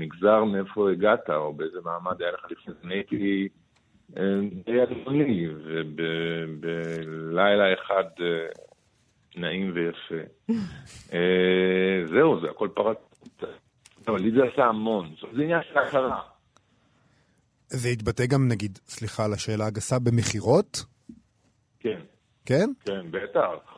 נגזר 0.00 0.44
מאיפה 0.44 0.90
הגעת, 0.90 1.30
או 1.30 1.52
באיזה 1.52 1.78
מעמד 1.84 2.22
היה 2.22 2.30
לך 2.30 2.44
לפני 2.50 2.74
זה. 2.82 2.88
הייתי 2.88 3.48
די 4.66 4.82
אדוני, 4.82 5.48
ובלילה 6.34 7.74
אחד 7.74 8.04
אה, 8.20 8.46
נעים 9.36 9.72
ויפה. 9.74 10.24
אה, 11.12 12.06
זהו, 12.08 12.40
זה 12.40 12.50
הכל 12.50 12.68
פרק. 12.74 12.98
אבל 14.08 14.20
לי 14.20 14.30
זה 14.30 14.38
עשה 14.52 14.64
המון, 14.64 15.14
זה 15.34 15.42
עניין 15.42 15.60
של 15.62 15.78
הכרה. 15.78 16.20
זה 17.68 17.88
התבטא 17.88 18.26
גם, 18.26 18.48
נגיד, 18.48 18.78
סליחה 18.86 19.24
על 19.24 19.32
השאלה 19.32 19.66
הגסה, 19.66 19.98
במכירות? 19.98 20.84
כן. 21.80 22.00
כן? 22.44 22.70
כן, 22.84 23.10
בטח. 23.10 23.71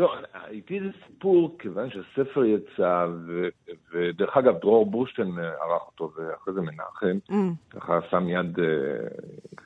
לא, 0.00 0.14
איתי 0.50 0.80
זה 0.80 0.88
סיפור, 1.06 1.56
כיוון 1.58 1.88
שהספר 1.90 2.44
יצא, 2.44 3.06
ו, 3.26 3.48
ודרך 3.92 4.36
אגב, 4.36 4.54
דרור 4.60 4.86
בורשטיין 4.90 5.38
ערך 5.38 5.82
אותו, 5.86 6.12
ואחרי 6.16 6.54
זה 6.54 6.60
מנחם, 6.60 7.18
mm. 7.30 7.34
ככה 7.70 7.98
שם 8.10 8.28
יד, 8.28 8.58
אה, 8.58 8.64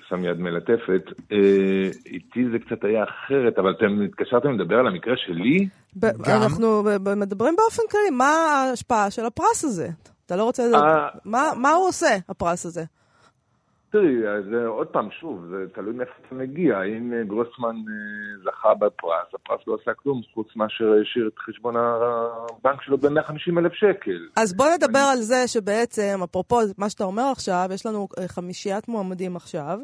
שם 0.09 0.25
יד 0.25 0.39
מלטפת. 0.39 1.03
אה, 1.33 1.91
איתי 2.07 2.45
זה 2.53 2.59
קצת 2.59 2.85
היה 2.85 3.05
אחרת, 3.05 3.59
אבל 3.59 3.71
אתם 3.71 4.03
התקשרתם 4.03 4.53
לדבר 4.53 4.77
על 4.77 4.87
המקרה 4.87 5.15
שלי? 5.17 5.69
ב- 5.97 6.29
אנחנו 6.29 6.83
מדברים 7.17 7.55
באופן 7.57 7.83
כללי, 7.91 8.11
מה 8.11 8.25
ההשפעה 8.25 9.11
של 9.11 9.25
הפרס 9.25 9.65
הזה? 9.65 9.89
אתה 10.27 10.37
לא 10.37 10.45
רוצה 10.45 10.67
לדעת, 10.69 10.83
אה, 10.85 11.09
מה, 11.25 11.51
מה 11.57 11.73
הוא 11.73 11.89
עושה, 11.89 12.17
הפרס 12.29 12.67
הזה? 12.67 12.85
תראי, 13.95 14.43
זה 14.51 14.67
עוד 14.67 14.87
פעם, 14.87 15.11
שוב, 15.11 15.47
זה 15.51 15.65
תלוי 15.75 15.93
מאיפה 15.93 16.13
אתה 16.27 16.35
מגיע. 16.35 16.83
אם 16.83 17.13
אה, 17.13 17.25
גרוסמן 17.25 17.77
אה, 17.77 18.43
זכה 18.45 18.75
בפרס, 18.75 19.35
הפרס 19.35 19.61
לא 19.67 19.77
עשה 19.83 19.95
כלום, 19.95 20.21
חוץ 20.35 20.57
מאשר 20.57 20.93
השאיר 21.03 21.29
את 21.29 21.39
חשבון 21.39 21.75
הבנק 21.77 22.83
שלו 22.83 22.99
ב-150 22.99 23.59
אלף 23.59 23.73
שקל. 23.73 24.29
אז 24.37 24.57
בוא 24.57 24.67
נדבר 24.77 24.99
אני... 24.99 25.13
על 25.13 25.17
זה 25.17 25.49
שבעצם, 25.49 26.21
אפרופו 26.25 26.59
מה 26.79 26.91
שאתה 26.91 27.05
אומר 27.05 27.23
עכשיו, 27.33 27.69
יש 27.75 27.87
לנו 27.87 28.09
אה, 28.19 28.29
חמישיית 28.29 28.89
מועמדים 28.89 29.37
עכשיו, 29.37 29.79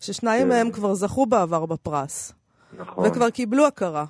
ששניים 0.00 0.42
כן. 0.42 0.48
מהם 0.48 0.70
כבר 0.70 0.94
זכו 0.94 1.26
בעבר 1.26 1.66
בפרס. 1.66 2.34
נכון. 2.78 3.04
וכבר 3.06 3.30
קיבלו 3.30 3.66
הכרה. 3.66 4.04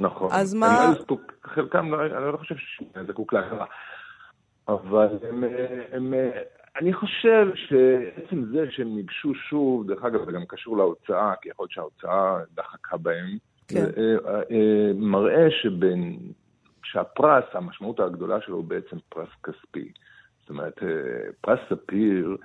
נכון. 0.00 0.28
אז 0.32 0.54
מה... 0.54 0.92
לא 1.10 1.16
חלקם, 1.44 1.94
לא, 1.94 2.18
אני 2.18 2.32
לא 2.32 2.36
חושב 2.36 2.54
שהם 2.58 3.06
זקוק 3.06 3.32
להכרה. 3.32 3.66
אבל 4.68 5.08
הם, 5.28 5.44
הם, 5.92 6.14
אני 6.76 6.92
חושב 6.92 7.48
שעצם 7.54 8.44
זה 8.44 8.70
שהם 8.70 8.94
ניגשו 8.94 9.34
שוב, 9.34 9.86
דרך 9.86 10.04
אגב, 10.04 10.24
זה 10.24 10.32
גם 10.32 10.46
קשור 10.48 10.76
להוצאה, 10.76 11.32
כי 11.42 11.48
יכול 11.48 11.62
להיות 11.62 11.70
שההוצאה 11.70 12.38
דחקה 12.54 12.96
בהם, 12.96 13.38
כן. 13.68 13.84
אה, 13.96 14.40
אה, 14.50 14.90
מראה 14.94 15.50
שבין, 15.50 16.18
שהפרס, 16.84 17.44
המשמעות 17.52 18.00
הגדולה 18.00 18.40
שלו 18.40 18.56
הוא 18.56 18.64
בעצם 18.64 18.96
פרס 19.08 19.28
כספי. 19.42 19.92
זאת 20.40 20.50
אומרת, 20.50 20.82
אה, 20.82 21.30
פרס 21.40 21.58
ספיר 21.70 22.36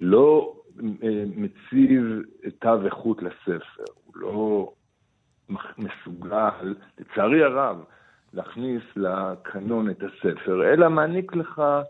לא 0.00 0.56
מציב 1.36 2.22
תו 2.58 2.86
איכות 2.86 3.22
לספר, 3.22 3.84
הוא 4.04 4.14
לא 4.16 4.72
מסוגל, 5.78 6.74
לצערי 6.98 7.44
הרב, 7.44 7.84
להכניס 8.34 8.82
לקנון 8.96 9.90
את 9.90 10.02
הספר, 10.02 10.72
אלא 10.72 10.88
מעניק 10.90 11.36
לך 11.36 11.58
אה, 11.58 11.82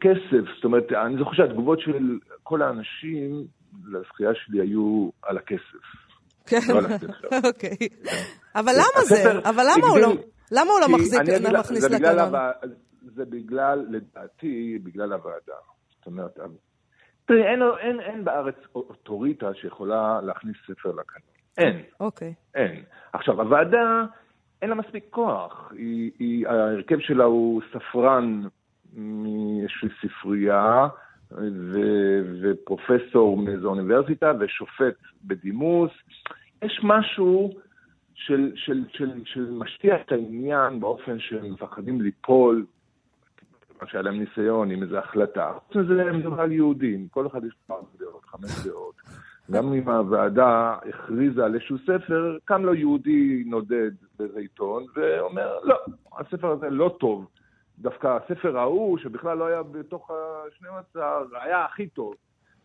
כסף. 0.00 0.54
זאת 0.54 0.64
אומרת, 0.64 0.92
אני 0.92 1.18
זוכר 1.18 1.32
שהתגובות 1.32 1.80
של 1.80 2.18
כל 2.42 2.62
האנשים 2.62 3.46
לזכייה 3.86 4.30
שלי 4.34 4.60
היו 4.60 5.10
על 5.22 5.38
הכסף. 5.38 5.84
כן, 6.46 6.56
לא 6.68 6.80
אוקיי. 7.48 7.88
אבל 8.54 8.72
למה 8.72 9.04
זה? 9.04 9.48
אבל 9.50 9.64
למה 9.74 9.86
הוא 9.86 9.98
לא... 9.98 10.12
למה 10.52 10.70
הוא 10.70 10.80
לא 10.80 10.88
מחזיק, 10.88 11.20
מכניס 11.60 11.84
לקנון? 11.84 12.32
זה 13.14 13.24
בגלל, 13.24 13.86
לדעתי, 13.90 14.78
בגלל 14.82 15.12
הוועדה. 15.12 15.54
זאת 15.96 16.06
אומרת, 16.06 16.38
תראי, 17.26 17.42
אין, 17.42 17.62
אין, 17.80 18.00
אין 18.00 18.24
בארץ 18.24 18.54
אוטוריטה 18.74 19.54
שיכולה 19.54 20.20
להכניס 20.22 20.56
ספר 20.66 20.88
לקנון. 20.88 21.34
אין. 21.58 21.82
אוקיי. 22.00 22.34
אין. 22.54 22.82
עכשיו, 23.12 23.40
הוועדה, 23.40 24.02
אין 24.62 24.70
לה 24.70 24.76
מספיק 24.76 25.04
כוח. 25.10 25.72
היא, 25.76 26.10
היא, 26.18 26.48
ההרכב 26.48 26.98
שלה 27.00 27.24
הוא 27.24 27.62
ספרן 27.72 28.42
מאיזושהי 28.96 29.88
ספרייה, 30.02 30.88
ו- 31.72 32.22
ופרופסור 32.42 33.36
מאיזו 33.36 33.68
אוניברסיטה, 33.68 34.32
ושופט 34.40 34.94
בדימוס. 35.24 35.90
יש 36.62 36.80
משהו 36.82 37.50
של, 38.14 38.52
של, 38.54 38.84
של, 38.92 39.10
של 39.24 39.50
משטיח 39.50 40.00
את 40.06 40.12
העניין 40.12 40.80
באופן 40.80 41.18
שהם 41.18 41.52
מפחדים 41.52 42.00
ליפול, 42.00 42.66
מה 43.82 43.88
שהיה 43.88 44.02
להם 44.02 44.18
ניסיון 44.18 44.70
עם 44.70 44.82
איזו 44.82 44.98
החלטה. 44.98 45.52
חוץ 45.66 45.76
מזה 45.76 46.02
הם 46.02 46.18
מדברים 46.18 46.40
על 46.40 46.52
יהודים, 46.52 47.08
כל 47.08 47.26
אחד 47.26 47.44
יש 47.44 47.54
פעם 47.66 47.84
דעות, 47.98 48.24
חמש 48.24 48.66
דעות. 48.66 48.94
גם 49.50 49.72
אם 49.72 49.88
הוועדה 49.88 50.76
הכריזה 50.88 51.44
על 51.44 51.54
איזשהו 51.54 51.78
ספר, 51.78 52.36
קם 52.44 52.64
לו 52.64 52.74
יהודי 52.74 53.44
נודד 53.46 53.90
באיזה 54.18 54.38
עיתון 54.38 54.84
ואומר, 54.96 55.58
לא, 55.64 55.76
הספר 56.18 56.50
הזה 56.50 56.70
לא 56.70 56.96
טוב. 57.00 57.26
דווקא 57.78 58.16
הספר 58.16 58.58
ההוא, 58.58 58.98
שבכלל 58.98 59.38
לא 59.38 59.46
היה 59.46 59.62
בתוך 59.62 60.10
ה-12, 60.10 60.98
היה 61.32 61.64
הכי 61.64 61.88
טוב. 61.88 62.14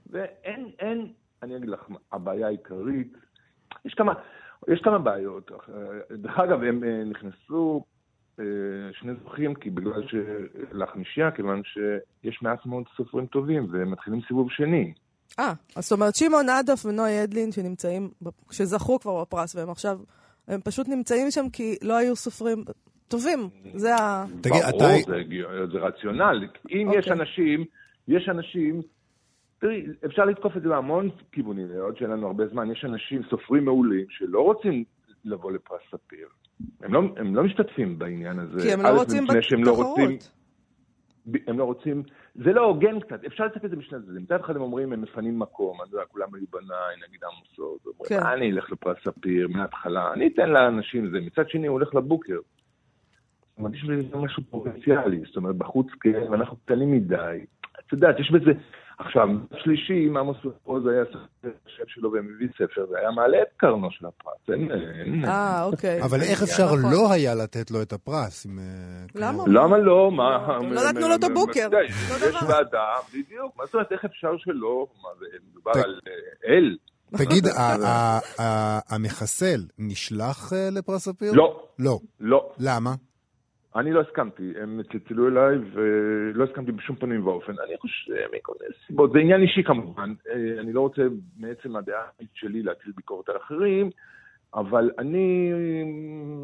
ואין, 0.09 0.71
אין, 0.79 1.13
אני 1.43 1.57
אגיד 1.57 1.69
לך, 1.69 1.87
הבעיה 2.11 2.47
העיקרית, 2.47 3.13
יש 3.85 3.93
כמה, 3.93 4.13
יש 4.67 4.81
כמה 4.81 4.99
בעיות. 4.99 5.51
דרך 6.11 6.39
אגב, 6.39 6.63
הם 6.63 6.83
אה, 6.83 7.03
נכנסו 7.03 7.83
אה, 8.39 8.45
שני 8.93 9.11
זוכים, 9.23 9.55
כי 9.55 9.69
בגלל 9.69 10.07
ש... 10.07 10.15
לחמישייה, 10.71 11.31
כיוון 11.31 11.61
שיש 11.63 12.41
מעט 12.41 12.65
מאוד 12.65 12.83
סופרים 12.97 13.25
טובים, 13.25 13.67
והם 13.71 13.91
מתחילים 13.91 14.21
סיבוב 14.27 14.51
שני. 14.51 14.93
אה, 15.39 15.53
אז 15.75 15.83
זאת 15.83 15.91
אומרת, 15.91 16.15
שמעון 16.15 16.49
עדף 16.49 16.85
ונוי 16.85 17.23
אדלין, 17.23 17.51
שנמצאים, 17.51 18.09
שזכו 18.51 18.99
כבר 18.99 19.21
בפרס, 19.21 19.55
והם 19.55 19.69
עכשיו, 19.69 19.99
הם 20.47 20.61
פשוט 20.61 20.87
נמצאים 20.87 21.31
שם 21.31 21.49
כי 21.49 21.75
לא 21.81 21.97
היו 21.97 22.15
סופרים 22.15 22.63
טובים, 23.09 23.39
זה 23.73 23.95
ה... 23.95 24.25
תגיד, 24.41 24.61
אתה... 24.69 24.77
ברור, 24.77 25.67
זה 25.71 25.79
רציונל. 25.79 26.47
אם 26.69 26.87
יש 26.97 27.07
אוקיי. 27.07 27.13
אנשים, 27.13 27.65
יש 28.07 28.29
אנשים, 28.29 28.81
תראי, 29.59 29.85
אפשר 30.05 30.25
לתקוף 30.25 30.57
את 30.57 30.61
זה 30.61 30.69
בהמון 30.69 31.09
כיוונים, 31.31 31.67
עוד 31.79 31.97
שאין 31.97 32.09
לנו 32.09 32.27
הרבה 32.27 32.47
זמן, 32.47 32.71
יש 32.71 32.85
אנשים, 32.85 33.21
סופרים 33.29 33.65
מעולים, 33.65 34.05
שלא 34.09 34.41
רוצים 34.41 34.83
לבוא 35.25 35.51
לפרס 35.51 35.79
ספיר. 35.91 36.27
הם 36.81 36.93
לא, 36.93 36.99
הם 37.17 37.35
לא 37.35 37.43
משתתפים 37.43 37.99
בעניין 37.99 38.39
הזה. 38.39 38.61
כי 38.61 38.73
הם 38.73 38.81
לא 38.81 38.89
רוצים 38.89 39.27
בתחרות. 39.27 40.31
הם 41.47 41.59
לא 41.59 41.63
רוצים, 41.63 42.03
זה 42.35 42.53
לא 42.53 42.61
הוגן 42.61 42.99
קצת, 42.99 43.25
אפשר 43.27 43.45
לצפות 43.45 43.65
את 43.65 43.69
זה 43.69 43.75
בשני 43.75 43.99
צדדים. 43.99 44.23
מצד 44.23 44.39
אחד 44.39 44.55
הם 44.55 44.61
אומרים, 44.61 44.93
הם 44.93 45.01
מפנים 45.01 45.39
מקום, 45.39 45.81
אני 45.81 45.89
יודע, 45.93 46.05
כולם 46.05 46.35
היו 46.35 46.45
בניי, 46.51 46.95
נגיד 47.07 47.19
עמוס 47.23 47.59
עוז, 47.59 47.79
אומרים, 47.87 48.09
כן. 48.09 48.27
אני 48.27 48.51
אלך 48.51 48.71
לפרס 48.71 48.97
ספיר 49.03 49.47
מההתחלה, 49.47 50.13
אני 50.13 50.27
אתן 50.27 50.49
לאנשים 50.49 51.09
זה. 51.11 51.17
מצד 51.19 51.49
שני, 51.49 51.67
הוא 51.67 51.73
הולך 51.73 51.95
לבוקר. 51.95 52.37
מרגיש 53.59 53.83
בזה 53.83 54.17
משהו 54.17 54.43
פרובינציאלי, 54.49 55.21
זאת 55.27 55.37
אומרת, 55.37 55.55
בחוץ 55.55 55.87
כן, 56.01 56.31
ואנחנו 56.31 56.57
קטנים 56.57 56.91
מדי. 56.91 57.45
את 57.79 57.93
יודעת, 57.93 58.19
יש 58.19 58.31
בזה... 58.31 58.51
עכשיו, 58.99 59.27
שלישי, 59.63 60.07
אם 60.07 60.17
עמוס 60.17 60.37
עוז 60.63 60.87
היה 60.87 61.03
השם 61.43 61.83
שלו 61.87 62.11
ומביא 62.11 62.47
ספר, 62.53 62.85
זה 62.89 62.97
היה 62.99 63.11
מעלה 63.11 63.41
את 63.41 63.47
קרנו 63.57 63.91
של 63.91 64.05
הפרס. 64.05 64.49
אין... 64.49 65.25
אה, 65.25 65.63
אוקיי. 65.63 66.01
אבל 66.01 66.21
איך 66.21 66.43
אפשר 66.43 66.65
נכון. 66.65 66.91
לא 66.93 67.11
היה 67.11 67.35
לתת 67.35 67.71
לו 67.71 67.81
את 67.81 67.93
הפרס? 67.93 68.45
אה, 68.45 68.51
למה? 69.15 69.43
למה 69.47 69.77
לא? 69.77 70.11
מה... 70.11 70.59
לא 70.61 70.81
נתנו 70.89 71.07
לו 71.07 71.15
את 71.15 71.23
הבוקר. 71.23 71.67
יש 71.85 72.43
ועדה, 72.47 72.85
בדיוק. 73.09 73.57
מה 73.57 73.65
זאת 73.65 73.73
אומרת, 73.73 73.91
איך 73.91 74.05
אפשר 74.05 74.37
שלא? 74.37 74.87
מה 75.03 75.09
זה, 75.19 75.25
מדובר 75.51 75.71
על 75.75 75.99
אה, 76.07 76.53
אל. 76.55 76.77
תגיד, 77.17 77.47
המחסל 78.91 79.59
נשלח 79.79 80.53
לפרס 80.71 81.09
ספיר? 81.09 81.31
לא. 81.33 81.63
לא. 81.79 81.99
לא. 82.19 82.49
למה? 82.59 82.93
אני 83.79 83.91
לא 83.91 84.01
הסכמתי, 84.01 84.53
הם 84.61 84.81
צלצלו 84.91 85.27
אליי 85.27 85.57
ולא 85.73 86.43
הסכמתי 86.43 86.71
בשום 86.71 86.95
פנים 86.95 87.27
ואופן. 87.27 87.53
אני 87.67 87.77
חושב, 87.77 88.13
מכל 88.37 88.53
מיני 88.61 88.73
סיבות, 88.87 89.11
זה 89.11 89.19
עניין 89.19 89.41
אישי 89.41 89.63
כמובן, 89.63 90.13
אה, 90.29 90.61
אני 90.61 90.73
לא 90.73 90.81
רוצה 90.81 91.01
מעצם 91.37 91.75
הדעה 91.75 92.03
שלי 92.33 92.63
להטיל 92.63 92.93
ביקורת 92.95 93.29
על 93.29 93.37
אחרים, 93.37 93.89
אבל 94.53 94.91
אני, 94.99 95.51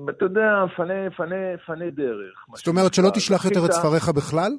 אתה 0.10 0.26
יודע, 0.26 0.66
פנה, 0.76 1.12
פנה, 1.18 1.58
פנה 1.66 1.90
דרך. 1.90 2.46
זאת 2.54 2.68
אומרת 2.68 2.94
שלא 2.94 3.10
תשלח 3.16 3.46
יותר 3.46 3.66
את 3.66 3.72
ספריך 3.72 4.10
בכלל? 4.10 4.52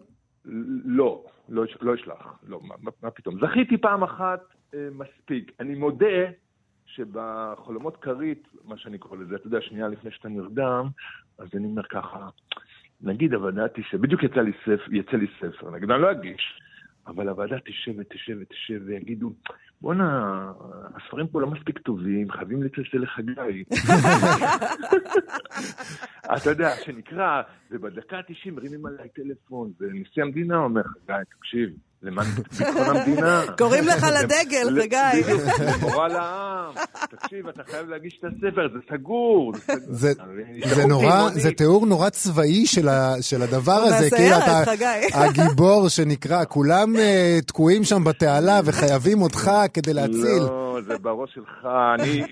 לא, 0.84 1.24
לא, 1.48 1.64
לא 1.80 1.94
אשלח, 1.94 2.38
לא, 2.48 2.60
מה, 2.62 2.90
מה 3.02 3.10
פתאום. 3.10 3.34
זכיתי 3.40 3.76
פעם 3.76 4.02
אחת 4.02 4.40
אה, 4.74 4.88
מספיק. 4.92 5.52
אני 5.60 5.74
מודה 5.74 6.24
שבחולמות 6.86 7.96
כרית, 7.96 8.48
מה 8.64 8.76
שאני 8.76 8.98
קורא 8.98 9.16
לזה, 9.18 9.36
אתה 9.36 9.46
יודע, 9.46 9.60
שנייה 9.60 9.88
לפני 9.88 10.10
שאתה 10.10 10.28
נרדם, 10.28 10.88
אז 11.38 11.48
אני 11.54 11.66
אומר 11.66 11.82
ככה, 11.82 12.28
נגיד 13.00 13.34
הוועדה 13.34 13.68
תשב, 13.68 14.00
בדיוק 14.00 14.22
יצא 14.22 14.40
לי 14.40 14.52
ספר, 14.62 14.94
יצא 14.94 15.16
לי 15.16 15.26
ספר, 15.40 15.70
נגיד 15.70 15.90
אני 15.90 16.02
לא 16.02 16.10
אגיש, 16.10 16.60
אבל 17.06 17.28
הוועדה 17.28 17.56
תשב 17.64 17.92
ותשב 17.98 18.36
ותשב 18.40 18.80
ויגידו, 18.86 19.32
בואנה, 19.80 20.52
הספרים 20.96 21.26
פה 21.26 21.40
לא 21.40 21.46
מספיק 21.46 21.78
טובים, 21.78 22.30
חייבים 22.30 22.62
לצלצל 22.62 22.98
לחגי. 22.98 23.64
אתה 26.36 26.50
יודע, 26.50 26.70
שנקרא, 26.84 27.42
ובדקה 27.70 28.16
ה-90 28.16 28.50
מרימים 28.52 28.86
עליי 28.86 29.08
טלפון, 29.08 29.70
ונשיא 29.80 30.22
המדינה 30.22 30.56
אומר, 30.56 30.82
חגי, 30.82 31.22
תקשיב, 31.38 31.70
למען 32.02 32.26
ביטחון 32.26 32.96
המדינה. 32.96 33.42
קוראים 33.58 33.84
לך 33.86 34.06
לדגל, 34.20 34.82
חגי. 34.82 35.32
למורה 35.80 36.08
לעם. 36.08 36.74
תקשיב, 37.10 37.48
אתה 37.48 37.62
חייב 37.70 37.88
להגיש 37.88 38.20
את 38.20 38.24
הספר, 38.24 38.68
זה 38.72 38.78
סגור. 38.92 39.52
זה 40.64 40.86
נורא, 40.88 41.30
זה 41.34 41.52
תיאור 41.52 41.86
נורא 41.86 42.08
צבאי 42.08 42.66
של 43.20 43.42
הדבר 43.42 43.72
הזה. 43.72 44.10
כאילו 44.10 44.36
אתה 44.36 44.62
הגיבור 45.14 45.88
שנקרא, 45.88 46.44
כולם 46.48 46.96
אה, 46.96 47.38
תקועים 47.46 47.84
שם 47.84 48.04
בתעלה 48.04 48.60
וחייבים 48.64 49.22
אותך 49.22 49.50
כדי 49.68 49.94
להציל. 49.94 50.42
לא, 50.48 50.78
זה 50.82 50.98
בראש 50.98 51.34
שלך. 51.34 51.68
אני, 51.94 52.22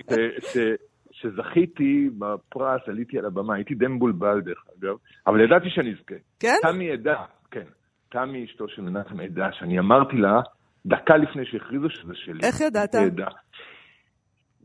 כשזכיתי 1.11 2.09
בפרס, 2.17 2.81
עליתי 2.87 3.19
על 3.19 3.25
הבמה, 3.25 3.55
הייתי 3.55 3.75
די 3.75 3.87
מבולבל 3.87 4.41
דרך 4.41 4.63
אגב, 4.79 4.95
אבל 5.27 5.41
ידעתי 5.41 5.69
שאני 5.69 5.91
אזכה. 5.91 6.15
כן? 6.39 6.55
תמי 6.61 6.91
עדה, 6.91 7.23
כן. 7.51 7.65
תמי, 8.09 8.45
אשתו 8.45 8.65
של 8.67 8.81
מנחם 8.81 9.19
עדה, 9.19 9.49
שאני 9.51 9.79
אמרתי 9.79 10.17
לה, 10.17 10.41
דקה 10.85 11.17
לפני 11.17 11.45
שהכריזו 11.45 11.89
שזה 11.89 12.13
שלי. 12.15 12.39
איך 12.43 12.61
ידעת? 12.61 12.95
עדה. 12.95 13.27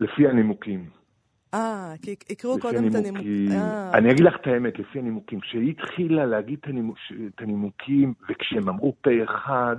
לפי 0.01 0.27
הנימוקים. 0.29 0.91
אה, 1.55 1.93
כי 2.03 2.15
יקראו 2.31 2.61
קודם 2.61 2.89
את 2.89 2.95
הנימוקים. 2.95 3.53
אה. 3.53 3.91
אני 3.95 4.11
אגיד 4.13 4.25
לך 4.25 4.35
את 4.41 4.47
האמת, 4.47 4.79
לפי 4.79 4.99
הנימוקים. 4.99 5.41
כשהיא 5.41 5.71
התחילה 5.71 6.27
להגיד 6.27 6.59
את 7.35 7.41
הנימוקים, 7.41 8.15
וכשהם 8.31 8.69
אמרו 8.69 8.95
פה 9.03 9.11
אחד, 9.25 9.77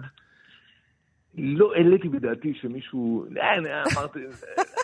לא 1.37 1.73
העליתי 1.75 2.09
בדעתי 2.09 2.53
שמישהו, 2.61 3.25
אה, 3.41 3.57
אמרתי, 3.93 4.19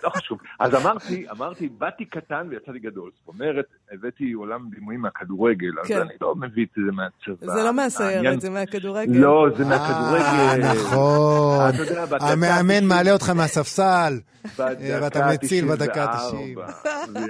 לא 0.04 0.10
חשוב. 0.10 0.40
אז 0.60 0.76
אמרתי, 0.76 1.26
אמרתי, 1.32 1.70
באתי 1.78 2.06
קטן 2.06 2.48
ויצאתי 2.50 2.80
גדול. 2.80 3.12
זאת 3.20 3.28
אומרת, 3.28 3.66
הבאתי 3.92 4.32
עולם 4.32 4.70
דימויים 4.76 5.02
מהכדורגל, 5.02 5.80
אז 5.82 5.88
כן. 5.88 6.02
אני 6.02 6.14
לא 6.22 6.36
מביא 6.36 6.66
את 6.66 6.70
זה 6.76 6.92
מהצבא. 6.92 7.54
זה 7.54 7.64
לא 7.64 7.74
מהסיירת, 7.74 8.42
זה 8.42 8.50
מהכדורגל. 8.50 9.20
לא, 9.20 9.48
זה 9.58 9.66
מהכדורגל. 9.66 10.24
אה, 10.24 10.74
נכון. 10.74 11.72
המאמן 12.20 12.86
מעלה 12.86 13.12
אותך 13.12 13.30
מהספסל, 13.30 14.14
ואתה 14.58 15.30
מציל 15.34 15.66
בדקה 15.66 16.04
ה-90. 16.04 16.60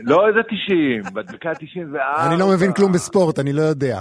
לא 0.04 0.28
איזה 0.28 0.40
90, 0.44 1.04
בדקה 1.14 1.50
ה-94. 1.50 2.28
אני 2.28 2.40
לא 2.40 2.48
מבין 2.48 2.74
כלום 2.74 2.92
בספורט, 2.92 3.40
אני 3.40 3.54
לא 3.54 3.62
יודע. 3.62 4.00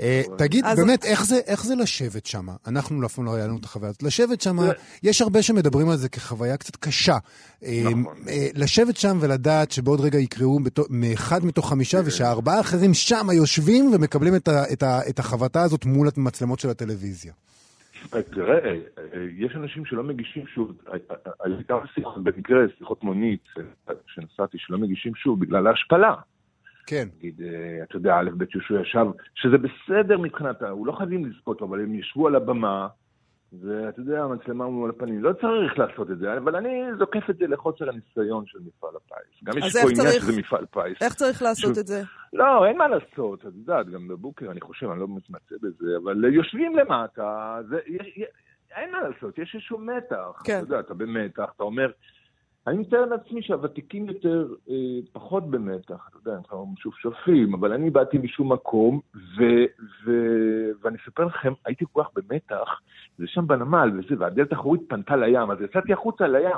אה, 0.00 0.22
תגיד, 0.38 0.64
באמת, 0.76 1.04
איך 1.46 1.64
זה 1.64 1.74
לשבת 1.74 2.26
שם? 2.26 2.46
אנחנו 2.66 3.06
אף 3.06 3.14
פעם 3.14 3.24
לא 3.24 3.34
היה 3.34 3.46
לנו 3.46 3.58
את 3.58 3.64
החוויה 3.64 3.88
הזאת. 3.88 4.02
לשבת 4.02 4.40
שם, 4.40 4.56
יש 5.02 5.22
הרבה 5.22 5.42
שמדברים 5.42 5.88
על 5.88 5.96
זה 5.96 6.08
כחוויה 6.08 6.56
קצת 6.56 6.76
קשה. 6.76 7.16
אה, 7.64 7.82
נכון. 7.84 8.16
אה, 8.28 8.48
לשבת 8.54 8.96
שם 8.96 9.18
ולדעת 9.20 9.70
שבעוד 9.70 10.00
רגע 10.00 10.18
יקראו 10.18 10.58
מאחד 10.90 11.44
מתוך 11.44 11.68
חמישה, 11.68 12.02
כן. 12.02 12.06
ושהארבעה 12.06 12.56
האחרים 12.56 12.94
שם 12.94 13.26
יושבים 13.32 13.90
ומקבלים 13.94 14.34
את 15.08 15.18
החוותה 15.18 15.62
הזאת 15.62 15.84
מול 15.86 16.08
המצלמות 16.16 16.60
של 16.60 16.68
הטלוויזיה. 16.70 17.32
תראה, 18.10 18.74
יש 19.38 19.52
אנשים 19.56 19.84
שלא 19.84 20.02
מגישים 20.02 20.46
שוב, 20.46 20.72
היו 21.44 21.56
כמה 21.68 21.86
שיחות, 21.94 22.24
במקרה 22.24 22.58
שיחות 22.78 23.04
מונית 23.04 23.44
שנסעתי, 24.06 24.58
שלא 24.58 24.78
מגישים 24.78 25.14
שוב 25.14 25.40
בגלל 25.40 25.66
ההשפלה. 25.66 26.14
כן. 26.86 27.08
נגיד, 27.18 27.40
אה, 27.42 27.82
אתה 27.82 27.96
יודע, 27.96 28.14
א', 28.18 28.30
ב', 28.36 28.44
שהוא 28.50 28.78
ישב, 28.78 29.06
שזה 29.34 29.56
בסדר 29.58 30.18
מבחינתה, 30.18 30.68
הוא 30.68 30.86
לא 30.86 30.92
חייבים 30.92 31.26
לזכות 31.26 31.62
אבל 31.62 31.80
הם 31.80 31.94
ישבו 31.94 32.26
על 32.26 32.34
הבמה, 32.34 32.88
ואתה 33.62 34.00
יודע, 34.00 34.22
המצלמה 34.22 34.66
מול 34.66 34.90
הפנים. 34.90 35.22
לא 35.22 35.32
צריך 35.32 35.78
לעשות 35.78 36.10
את 36.10 36.18
זה, 36.18 36.36
אבל 36.36 36.56
אני 36.56 36.82
זוקף 36.98 37.30
את 37.30 37.36
זה 37.36 37.46
לחוסר 37.46 37.88
הניסיון 37.88 38.44
של 38.46 38.58
מפעל 38.66 38.90
הפיס. 38.96 39.44
גם 39.44 39.58
יש 39.58 39.76
פה 39.82 39.90
עניין 39.90 40.20
שזה 40.20 40.40
מפעל 40.40 40.66
פיס. 40.66 41.02
איך 41.02 41.14
צריך 41.14 41.42
לעשות 41.42 41.74
ש... 41.74 41.78
את 41.78 41.86
זה? 41.86 42.02
לא, 42.32 42.66
אין 42.66 42.78
מה 42.78 42.88
לעשות, 42.88 43.40
את 43.40 43.52
יודעת, 43.56 43.88
גם 43.88 44.08
בבוקר, 44.08 44.50
אני 44.50 44.60
חושב, 44.60 44.90
אני 44.90 45.00
לא 45.00 45.06
מתמצא 45.08 45.54
בזה, 45.62 45.96
אבל 46.04 46.24
יושבים 46.34 46.76
למטה, 46.76 47.58
זה, 47.68 47.78
אין 48.76 48.90
מה 48.90 48.98
לעשות, 49.08 49.38
יש 49.38 49.54
איזשהו 49.54 49.78
מתח. 49.78 50.42
כן. 50.44 50.56
אתה 50.56 50.64
יודע, 50.64 50.80
אתה 50.80 50.94
במתח, 50.94 51.52
אתה 51.56 51.62
אומר... 51.62 51.90
אני 52.66 52.78
מתאר 52.78 53.04
לעצמי 53.04 53.42
שהוותיקים 53.42 54.08
יותר, 54.08 54.54
אה, 54.70 54.74
פחות 55.12 55.50
במתח, 55.50 56.08
אתה 56.10 56.16
יודע, 56.28 56.38
הם 56.50 56.72
משופשפים, 56.72 57.54
אבל 57.54 57.72
אני 57.72 57.90
באתי 57.90 58.18
משום 58.18 58.52
מקום, 58.52 59.00
ו, 59.14 59.42
ו, 60.04 60.10
ואני 60.82 60.96
אספר 61.04 61.24
לכם, 61.24 61.52
הייתי 61.64 61.84
כל 61.92 62.02
כך 62.02 62.10
במתח, 62.14 62.80
זה 63.18 63.24
שם 63.26 63.46
בנמל 63.46 63.90
וזה, 63.98 64.14
והדלת 64.18 64.52
האחורית 64.52 64.80
פנתה 64.88 65.16
לים, 65.16 65.50
אז 65.50 65.60
יצאתי 65.60 65.92
החוצה 65.92 66.26
לים, 66.26 66.56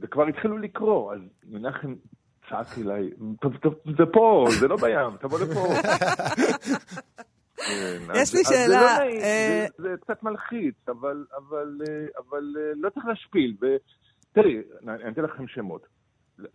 וכבר 0.00 0.26
התחילו 0.26 0.58
לקרוא, 0.58 1.12
אז 1.12 1.20
מנחם 1.50 1.94
צעק 2.50 2.78
אליי, 2.78 3.10
זה 3.98 4.06
פה, 4.12 4.46
זה 4.60 4.68
לא 4.68 4.76
בים, 4.76 5.16
תבוא 5.20 5.38
לפה. 5.40 5.60
כן, 7.66 7.98
יש 8.14 8.34
לי 8.34 8.44
שאלה. 8.44 8.66
זה, 8.66 8.74
לא 8.74 8.98
נעים, 8.98 9.20
אה, 9.20 9.66
זה, 9.78 9.88
קצת 10.00 10.22
מלחיץ, 10.22 10.74
אבל, 10.88 11.24
אה, 11.88 12.06
אבל 12.18 12.44
לא 12.76 12.90
צריך 12.90 13.06
להשפיל. 13.06 13.56
תראי, 14.42 14.58
אני 14.88 15.12
אתן 15.12 15.22
לכם 15.22 15.48
שמות. 15.48 15.86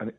אני, 0.02 0.12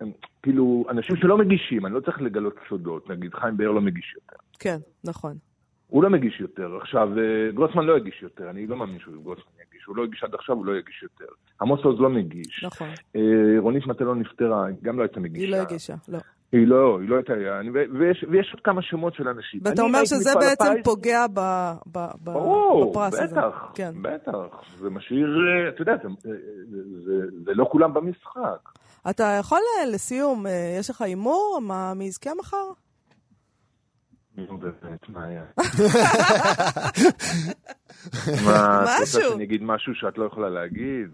כאילו, 0.42 0.84
אנשים 0.90 1.16
שלא 1.16 1.38
מגישים, 1.38 1.86
אני 1.86 1.94
לא 1.94 2.00
צריך 2.00 2.22
לגלות 2.22 2.54
סודות. 2.68 3.10
נגיד, 3.10 3.34
חיים 3.34 3.56
באר 3.56 3.70
לא 3.70 3.80
מגיש 3.80 4.14
יותר. 4.14 4.36
כן, 4.58 4.78
נכון. 5.04 5.36
הוא 5.86 6.02
לא 6.02 6.10
מגיש 6.10 6.40
יותר. 6.40 6.76
עכשיו, 6.76 7.18
אה, 7.18 7.52
גרוסמן 7.54 7.84
לא 7.84 7.96
יגיש 7.96 8.22
יותר, 8.22 8.50
אני 8.50 8.66
לא 8.66 8.76
מאמין 8.76 8.98
שגרוסמן 8.98 9.52
יגיש. 9.68 9.84
הוא 9.84 9.96
לא 9.96 10.04
הגיש 10.04 10.24
עד 10.24 10.34
עכשיו, 10.34 10.56
הוא 10.56 10.66
לא 10.66 10.76
יגיש 10.76 11.02
יותר. 11.02 11.32
עמוס 11.60 11.80
עוז 11.84 12.00
לא 12.00 12.10
מגיש. 12.10 12.64
נכון. 12.64 12.88
אה, 13.16 13.20
רונית 13.58 13.86
מטלון 13.86 14.20
נפטרה, 14.20 14.66
גם 14.82 14.98
לא 14.98 15.02
הייתה 15.02 15.20
מגישה. 15.20 15.44
היא 15.44 15.52
לא 15.52 15.56
הגישה, 15.56 15.94
לא. 16.08 16.18
היא 16.54 16.66
לא, 16.66 16.98
היא 17.00 17.08
לא 17.08 17.16
הייתה, 17.16 17.32
ויש, 17.98 18.24
ויש 18.30 18.50
עוד 18.52 18.60
כמה 18.64 18.82
שמות 18.82 19.14
של 19.14 19.28
אנשים. 19.28 19.60
ואתה 19.64 19.82
אומר 19.82 20.04
שזה 20.04 20.34
בעצם 20.34 20.64
הפייס, 20.64 20.84
פוגע 20.84 21.26
ב, 21.26 21.40
ב, 21.86 21.98
ב, 21.98 22.06
ברור, 22.18 22.90
בפרס 22.90 23.14
בטח, 23.14 23.22
הזה. 23.22 23.34
ברור, 23.34 23.52
כן. 23.74 23.92
בטח. 24.02 24.62
זה 24.78 24.90
משאיר, 24.90 25.26
אה, 25.26 25.68
אתה 25.68 25.82
יודע, 25.82 25.92
זה, 26.02 26.08
זה, 26.70 26.78
זה, 27.04 27.12
זה 27.44 27.50
לא 27.54 27.66
כולם 27.70 27.94
במשחק. 27.94 28.68
אתה 29.10 29.36
יכול 29.40 29.60
אה, 29.80 29.86
לסיום, 29.86 30.46
אה, 30.46 30.76
יש 30.80 30.90
לך 30.90 31.02
הימור? 31.02 31.58
מה, 31.62 31.94
מי 31.94 32.04
יזכה 32.04 32.30
מחר? 32.38 32.66
נו 34.36 34.58
באמת, 34.58 35.08
מה 35.08 35.24
היה? 35.24 35.44
מה, 38.46 38.84
את 38.84 39.00
רוצה 39.00 39.06
שאני 39.06 39.44
אגיד 39.44 39.62
משהו 39.62 39.94
שאת 39.94 40.18
לא 40.18 40.24
יכולה 40.24 40.48
להגיד? 40.48 41.10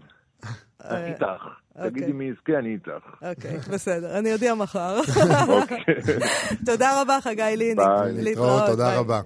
אני 0.83 1.09
איתך. 1.09 1.43
תגידי 1.73 1.99
אוקיי. 1.99 2.13
מי 2.13 2.25
יזכה, 2.25 2.59
אני 2.59 2.73
איתך. 2.73 3.05
אוקיי, 3.21 3.57
בסדר, 3.57 4.19
אני 4.19 4.33
אודיע 4.33 4.55
מחר. 4.55 4.99
אוקיי. 5.47 5.77
תודה 6.65 7.01
רבה, 7.01 7.17
חגי 7.21 7.53
ליני. 7.57 7.75
ביי. 7.75 8.23
להתראות, 8.23 8.63
תודה 8.65 8.99
רבה. 8.99 9.21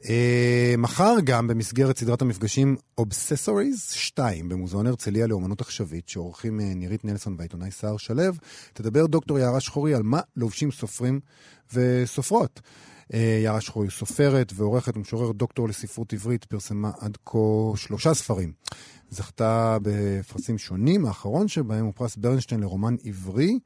Uh, 0.00 0.08
מחר 0.78 1.14
גם 1.24 1.46
במסגרת 1.46 1.98
סדרת 1.98 2.22
המפגשים 2.22 2.76
Obsessories 3.00 3.94
2 3.94 4.48
במוזיאון 4.48 4.86
הרצליה 4.86 5.26
לאומנות 5.26 5.60
עכשווית 5.60 6.08
שעורכים 6.08 6.60
uh, 6.60 6.62
נירית 6.62 7.04
נלסון 7.04 7.34
והעיתונאי 7.38 7.70
סער 7.70 7.96
שלו, 7.96 8.22
תדבר 8.72 9.06
דוקטור 9.06 9.38
יערה 9.38 9.60
שחורי 9.60 9.94
על 9.94 10.02
מה 10.02 10.20
לובשים 10.36 10.70
סופרים 10.70 11.20
וסופרות. 11.74 12.60
יערה 13.14 13.60
שחורי 13.60 13.90
סופרת 13.90 14.52
ועורכת 14.54 14.96
ומשוררת 14.96 15.36
דוקטור 15.36 15.68
לספרות 15.68 16.12
עברית, 16.12 16.44
פרסמה 16.44 16.90
עד 17.00 17.16
כה 17.24 17.38
שלושה 17.76 18.14
ספרים. 18.14 18.52
זכתה 19.08 19.76
בפרסים 19.82 20.58
שונים, 20.58 21.06
האחרון 21.06 21.48
שבהם 21.48 21.84
הוא 21.84 21.92
פרס 21.96 22.16
ברנשטיין 22.16 22.60
לרומן 22.60 22.94
עברי 23.04 23.58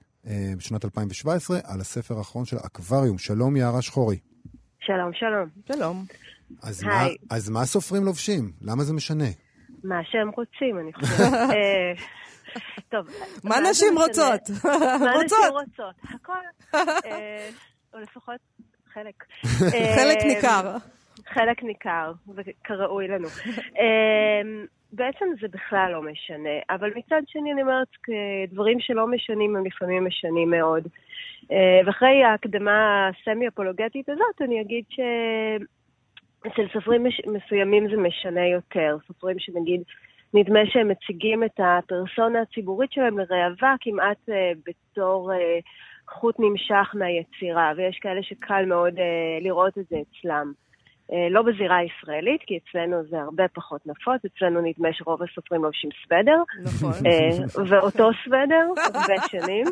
בשנת 0.57 0.85
2017, 0.85 1.59
על 1.64 1.81
הספר 1.81 2.18
האחרון 2.18 2.44
של 2.44 2.57
אקווריום. 2.57 3.18
שלום, 3.18 3.57
יערה 3.57 3.83
שחורי. 3.83 4.18
שלום, 4.81 5.12
שלום. 5.12 5.48
שלום. 5.72 6.05
אז, 6.62 6.85
מה, 6.85 7.07
אז 7.31 7.50
מה 7.50 7.64
סופרים 7.64 8.05
לובשים? 8.05 8.53
למה 8.62 8.85
זה 8.85 8.92
משנה? 8.92 9.29
מה 9.85 10.05
שהם 10.05 10.29
רוצים, 10.29 10.79
אני 10.79 10.92
חושבת. 10.92 11.33
אה, 11.55 11.92
טוב. 12.88 13.07
מה 13.44 13.57
נשים 13.70 13.98
רוצות? 13.98 14.40
מה 15.00 15.24
נשים 15.24 15.38
רוצות? 15.50 15.94
הכל. 16.05 16.33
אה, 16.74 17.50
או 17.94 17.98
לפחות 17.98 18.40
חלק. 18.94 19.24
חלק 19.98 20.18
אה, 20.22 20.26
ניכר. 20.26 20.76
חלק 21.26 21.62
ניכר, 21.62 22.12
וכראוי 22.37 23.09
לנו. 23.09 23.29
בעצם 24.92 25.24
זה 25.40 25.48
בכלל 25.48 25.92
לא 25.92 26.03
משנה, 26.03 26.59
אבל 26.70 26.90
מצד 26.96 27.22
שני 27.26 27.53
אני 27.53 27.62
אומרת, 27.62 27.88
דברים 28.50 28.81
שלא 28.81 29.07
משנים 29.07 29.57
הם 29.57 29.66
לפעמים 29.66 30.07
משנים 30.07 30.50
מאוד. 30.50 30.88
ואחרי 31.87 32.24
ההקדמה 32.24 33.09
הסמי-אפולוגטית 33.09 34.09
הזאת, 34.09 34.42
אני 34.42 34.61
אגיד 34.61 34.85
ש... 34.90 35.00
אצל 36.46 36.62
סופרים 36.72 37.05
מש... 37.05 37.20
מסוימים 37.26 37.90
זה 37.90 37.96
משנה 37.96 38.46
יותר. 38.46 38.96
סופרים 39.07 39.38
שנגיד, 39.38 39.83
נדמה 40.35 40.61
שהם 40.66 40.88
מציגים 40.88 41.44
את 41.44 41.61
הפרסונה 41.64 42.40
הציבורית 42.40 42.92
שלהם 42.92 43.18
לראווה 43.18 43.74
כמעט 43.81 44.29
uh, 44.29 44.33
בתור 44.66 45.33
uh, 45.33 45.62
חוט 46.11 46.37
נמשך 46.38 46.94
מהיצירה, 46.94 47.73
ויש 47.77 47.99
כאלה 48.03 48.23
שקל 48.23 48.64
מאוד 48.66 48.94
uh, 48.94 49.44
לראות 49.44 49.79
את 49.79 49.85
זה 49.90 49.96
אצלם. 49.96 50.53
אה, 51.12 51.29
לא 51.31 51.42
בזירה 51.42 51.77
הישראלית, 51.77 52.40
כי 52.46 52.59
אצלנו 52.59 52.96
זה 53.11 53.16
הרבה 53.20 53.44
פחות 53.55 53.81
נפוץ, 53.87 54.20
אצלנו 54.27 54.61
נדמה 54.61 54.88
שרוב 54.92 55.20
הסופרים 55.23 55.64
לובשים 55.64 55.90
סוודר. 56.03 56.38
נכון. 56.62 57.07
אה, 57.07 57.66
ואותו 57.68 58.11
סוודר, 58.25 58.66
הרבה 58.94 59.14
שנים. 59.29 59.66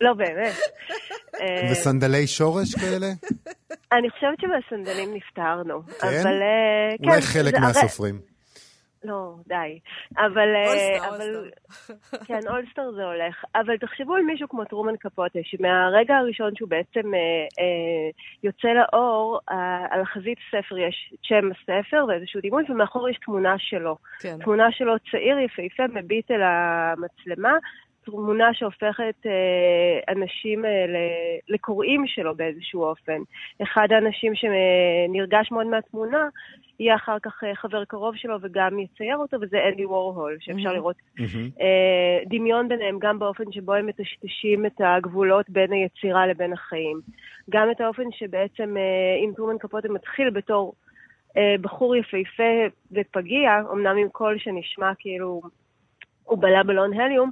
לא 0.00 0.12
באמת. 0.14 0.54
אה, 1.40 1.72
וסנדלי 1.72 2.26
שורש 2.26 2.74
כאלה? 2.74 3.06
אני 3.92 4.10
חושבת 4.10 4.38
שבסנדלים 4.40 5.14
נפטרנו. 5.14 5.82
כן? 6.00 6.22
אולי 7.04 7.20
כן, 7.20 7.20
חלק 7.20 7.54
מהסופרים. 7.54 8.31
לא, 9.04 9.34
די. 9.46 9.78
אבל... 10.16 10.48
אולסטר, 10.56 11.04
אה, 11.04 11.08
אבל... 11.08 11.36
אולסטר. 11.36 11.94
כן, 12.26 12.40
אולסטר 12.48 12.90
זה 12.90 13.04
הולך. 13.04 13.44
אבל 13.54 13.76
תחשבו 13.76 14.14
על 14.14 14.22
מישהו 14.22 14.48
כמו 14.48 14.64
טרומן 14.64 14.96
קפוטה, 14.96 15.38
שמהרגע 15.42 16.16
הראשון 16.16 16.54
שהוא 16.56 16.68
בעצם 16.68 17.14
אה, 17.14 17.20
אה, 17.60 18.10
יוצא 18.42 18.68
לאור, 18.68 19.40
אה, 19.50 19.86
על 19.90 20.00
החזית 20.00 20.38
ספר 20.50 20.78
יש 20.78 21.12
את 21.14 21.18
שם 21.22 21.50
הספר 21.50 22.04
ואיזשהו 22.08 22.40
דימוי, 22.40 22.64
ומאחור 22.68 23.08
יש 23.08 23.18
תמונה 23.24 23.54
שלו. 23.58 23.96
כן. 24.20 24.36
תמונה 24.44 24.72
שלו 24.72 24.94
צעיר, 25.10 25.38
יפהפה, 25.38 25.82
מביט 25.94 26.30
אל 26.30 26.42
המצלמה. 26.42 27.52
תמונה 28.04 28.54
שהופכת 28.54 29.14
אה, 29.26 30.12
אנשים 30.12 30.64
אה, 30.64 30.70
לקוראים 31.48 32.06
שלו 32.06 32.34
באיזשהו 32.36 32.84
אופן. 32.84 33.18
אחד 33.62 33.88
האנשים 33.90 34.32
שנרגש 34.34 35.50
מאוד 35.50 35.66
מהתמונה 35.66 36.28
יהיה 36.80 36.94
אחר 36.94 37.18
כך 37.22 37.44
אה, 37.44 37.54
חבר 37.54 37.84
קרוב 37.84 38.16
שלו 38.16 38.36
וגם 38.42 38.78
יצייר 38.78 39.16
אותו, 39.16 39.36
וזה 39.40 39.56
אנדי 39.68 39.84
וורהול, 39.84 40.36
שאפשר 40.40 40.68
mm-hmm. 40.68 40.72
לראות 40.72 40.96
mm-hmm. 40.96 41.60
אה, 41.60 42.18
דמיון 42.26 42.68
ביניהם 42.68 42.98
גם 42.98 43.18
באופן 43.18 43.52
שבו 43.52 43.74
הם 43.74 43.86
מטשטשים 43.86 44.66
את 44.66 44.80
הגבולות 44.80 45.50
בין 45.50 45.72
היצירה 45.72 46.26
לבין 46.26 46.52
החיים. 46.52 47.00
גם 47.50 47.70
את 47.70 47.80
האופן 47.80 48.10
שבעצם, 48.10 48.76
אה, 48.76 49.24
אם 49.24 49.32
טרומן 49.36 49.58
קפוטה 49.58 49.88
מתחיל 49.88 50.30
בתור 50.30 50.74
אה, 51.36 51.54
בחור 51.60 51.96
יפהפה 51.96 52.52
ופגיע, 52.92 53.50
אמנם 53.72 53.96
עם 53.96 54.08
קול 54.08 54.38
שנשמע 54.38 54.92
כאילו 54.98 55.42
הוא 56.24 56.38
בלע 56.42 56.62
בלון 56.62 57.00
הליום, 57.00 57.30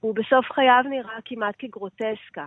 הוא 0.00 0.14
בסוף 0.14 0.52
חייו 0.52 0.82
נראה 0.90 1.18
כמעט 1.24 1.54
כגרוטסקה. 1.58 2.46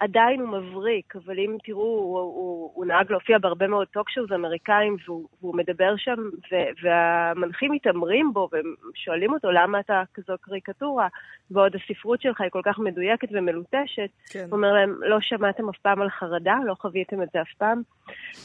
עדיין 0.00 0.40
הוא 0.40 0.48
מבריק, 0.48 1.16
אבל 1.16 1.38
אם 1.38 1.56
תראו, 1.64 1.82
הוא, 1.82 2.18
הוא, 2.18 2.70
הוא 2.74 2.86
נהג 2.86 3.10
להופיע 3.10 3.38
בהרבה 3.38 3.66
מאוד 3.66 3.86
talk 3.86 4.06
shows 4.06 4.32
אמריקאים, 4.32 4.96
והוא, 5.06 5.28
והוא 5.40 5.56
מדבר 5.56 5.96
שם, 5.96 6.16
ו, 6.52 6.56
והמנחים 6.82 7.72
מתעמרים 7.72 8.32
בו, 8.32 8.48
והם 8.52 8.74
שואלים 8.94 9.32
אותו, 9.32 9.50
למה 9.50 9.80
אתה 9.80 10.02
כזו 10.14 10.32
קריקטורה? 10.40 11.08
ועוד 11.50 11.72
הספרות 11.74 12.22
שלך 12.22 12.40
היא 12.40 12.50
כל 12.50 12.60
כך 12.64 12.78
מדויקת 12.78 13.28
ומלוטשת. 13.32 14.10
כן. 14.30 14.44
הוא 14.50 14.56
אומר 14.56 14.72
להם, 14.72 14.96
לא 15.02 15.18
שמעתם 15.20 15.68
אף 15.68 15.78
פעם 15.82 16.02
על 16.02 16.10
חרדה? 16.10 16.56
לא 16.66 16.74
חוויתם 16.74 17.22
את 17.22 17.28
זה 17.32 17.40
אף 17.40 17.52
פעם? 17.58 17.82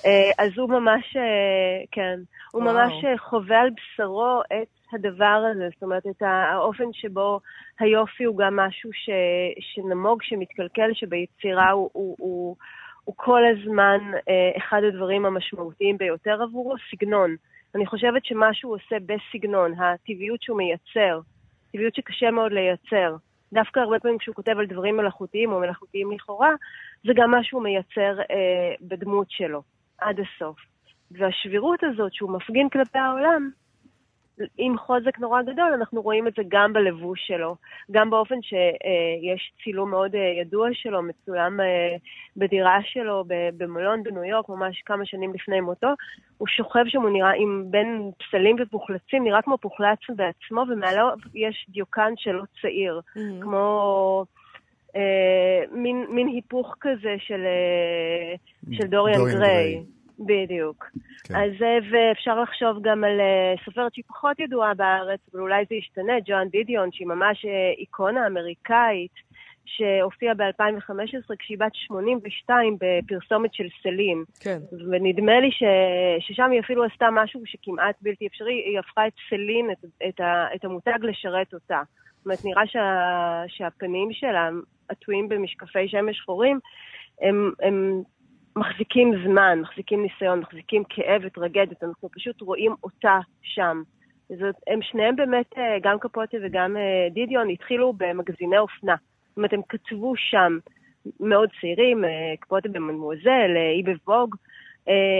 אה, 0.06 0.32
אז 0.46 0.52
הוא 0.58 0.70
ממש, 0.70 1.18
אה, 1.18 1.86
כן, 1.92 2.20
הוא 2.52 2.64
וואו. 2.64 2.74
ממש 2.76 2.94
אה, 3.06 3.18
חווה 3.18 3.62
על 3.62 3.70
בשרו 3.70 4.42
את 4.48 4.83
הדבר 4.94 5.44
הזה, 5.52 5.70
זאת 5.74 5.84
אומרת, 5.84 6.08
את 6.08 6.22
האופן 6.22 6.94
שבו 6.94 7.40
היופי 7.80 8.24
הוא 8.24 8.38
גם 8.38 8.56
משהו 8.56 8.94
ש, 8.94 9.10
שנמוג, 9.60 10.24
שמתקלקל, 10.24 10.90
שביצירה 10.94 11.72
הוא, 11.72 11.90
הוא, 11.94 12.16
הוא, 12.20 12.56
הוא 13.04 13.16
כל 13.18 13.42
הזמן 13.46 14.00
אה, 14.30 14.58
אחד 14.58 14.82
הדברים 14.88 15.26
המשמעותיים 15.26 15.98
ביותר 15.98 16.42
עבורו, 16.42 16.76
סגנון. 16.92 17.36
אני 17.76 17.86
חושבת 17.86 18.26
שמה 18.26 18.54
שהוא 18.54 18.76
עושה 18.76 18.96
בסגנון, 19.06 19.74
הטבעיות 19.74 20.42
שהוא 20.42 20.58
מייצר, 20.58 21.20
טבעיות 21.72 21.96
שקשה 21.96 22.32
מאוד 22.32 22.52
לייצר, 22.52 23.16
דווקא 23.54 23.80
הרבה 23.80 24.00
פעמים 24.00 24.18
כשהוא 24.18 24.36
כותב 24.36 24.56
על 24.60 24.66
דברים 24.66 24.98
מלאכותיים 24.98 25.52
או 25.52 25.60
מלאכותיים 25.60 26.12
לכאורה, 26.12 26.52
זה 27.04 27.14
גם 27.16 27.32
מה 27.32 27.44
שהוא 27.44 27.64
מייצר 27.64 28.20
אה, 28.32 28.76
בדמות 28.82 29.32
שלו, 29.32 29.62
עד 29.98 30.20
הסוף. 30.20 30.58
והשבירות 31.12 31.84
הזאת 31.84 32.14
שהוא 32.14 32.32
מפגין 32.32 32.70
כלפי 32.70 32.98
העולם, 32.98 33.50
עם 34.58 34.78
חוזק 34.78 35.20
נורא 35.20 35.42
גדול, 35.42 35.74
אנחנו 35.74 36.02
רואים 36.02 36.28
את 36.28 36.34
זה 36.38 36.42
גם 36.48 36.74
בלבוש 36.74 37.20
שלו, 37.28 37.56
גם 37.92 38.10
באופן 38.10 38.42
שיש 38.42 39.54
צילום 39.64 39.90
מאוד 39.90 40.16
אה, 40.16 40.42
ידוע 40.42 40.70
שלו, 40.74 41.02
מצולם 41.02 41.60
אה, 41.60 41.96
בדירה 42.38 42.80
שלו 42.84 43.24
במלון 43.28 44.04
בניו 44.04 44.24
יורק, 44.24 44.50
ממש 44.50 44.82
כמה 44.86 45.06
שנים 45.06 45.34
לפני 45.34 45.62
מותו. 45.62 45.88
הוא 46.38 46.48
שוכב 46.48 46.84
שם, 46.88 47.02
הוא 47.02 47.10
נראה 47.10 47.32
עם 47.38 47.66
בין 47.70 48.12
פסלים 48.20 48.56
ופוחלצים, 48.60 49.24
נראה 49.24 49.42
כמו 49.42 49.58
פוחלץ 49.58 50.00
בעצמו, 50.10 50.64
ומעלו 50.70 51.08
יש 51.36 51.66
דיוקן 51.70 52.14
שלו 52.18 52.44
צעיר, 52.62 53.02
mm-hmm. 53.18 53.42
כמו... 53.42 54.26
אה, 54.96 55.64
מין, 55.72 56.06
מין 56.10 56.28
היפוך 56.28 56.76
כזה 56.82 57.16
של, 57.20 57.42
אה, 57.46 58.36
של 58.72 58.88
דוריאן, 58.88 59.18
דוריאן 59.18 59.38
גריי. 59.38 59.74
גריי. 59.74 59.84
בדיוק. 60.20 60.86
כן. 61.24 61.36
אז 61.36 61.52
זה, 61.60 61.78
ואפשר 61.92 62.42
לחשוב 62.42 62.78
גם 62.82 63.04
על 63.04 63.20
uh, 63.20 63.66
סופרת 63.66 63.94
שהיא 63.94 64.06
פחות 64.08 64.40
ידועה 64.40 64.74
בארץ, 64.74 65.20
אבל 65.34 65.42
אולי 65.42 65.66
זה 65.70 65.76
ישתנה, 65.76 66.14
ג'ואן 66.26 66.48
דידיון, 66.50 66.92
שהיא 66.92 67.08
ממש 67.08 67.46
uh, 67.46 67.80
איקונה 67.80 68.28
אמריקאית, 68.28 69.12
שהופיעה 69.66 70.34
ב-2015 70.34 71.36
כשהיא 71.40 71.58
בת 71.58 71.76
82 71.76 72.78
בפרסומת 72.82 73.54
של 73.54 73.68
סלין. 73.84 74.24
כן. 74.40 74.58
ונדמה 74.92 75.40
לי 75.40 75.52
ש... 75.52 75.64
ששם 76.20 76.52
היא 76.52 76.60
אפילו 76.60 76.84
עשתה 76.84 77.08
משהו 77.12 77.42
שכמעט 77.46 77.96
בלתי 78.02 78.28
אפשרי, 78.28 78.54
היא 78.54 78.80
הפכה 78.80 79.08
את 79.08 79.14
סלין, 79.30 79.72
את, 79.72 79.86
את, 80.10 80.20
ה... 80.20 80.46
את 80.56 80.66
המותג 80.66 80.98
לשרת 81.02 81.54
אותה. 81.54 81.82
זאת 82.16 82.26
אומרת, 82.26 82.46
נראה 82.46 82.68
שה... 82.68 83.44
שהפנים 83.48 84.10
שלה, 84.12 84.50
עטויים 84.90 85.30
במשקפי 85.30 85.88
שמש 85.88 86.18
שחורים, 86.18 86.60
הם, 87.22 87.52
הם 87.62 88.04
מחזיקים 88.56 89.14
זמן, 89.26 89.60
מחזיקים 89.62 90.02
ניסיון, 90.02 90.40
מחזיקים 90.40 90.84
כאב 90.90 91.22
וטרגדיות, 91.26 91.84
אנחנו 91.84 92.10
פשוט 92.12 92.42
רואים 92.42 92.76
אותה 92.84 93.20
שם. 93.42 93.82
זאת, 94.30 94.56
הם 94.68 94.82
שניהם 94.82 95.16
באמת, 95.16 95.58
אה, 95.58 95.78
גם 95.82 96.00
קפוטה 96.00 96.38
וגם 96.44 96.78
אה, 96.78 97.08
דידיון, 97.12 97.50
התחילו 97.50 97.94
במגזיני 97.98 98.58
אופנה. 98.58 98.96
זאת 99.30 99.38
אומרת, 99.38 99.54
הם 99.54 99.62
כתבו 99.70 100.14
שם 100.18 100.58
מאוד 101.20 101.50
צעירים, 101.62 102.06
אה, 102.06 102.34
קפוטה 102.40 102.70
במנמוזל, 102.70 103.52
אי 103.76 103.84
בווג, 103.84 104.36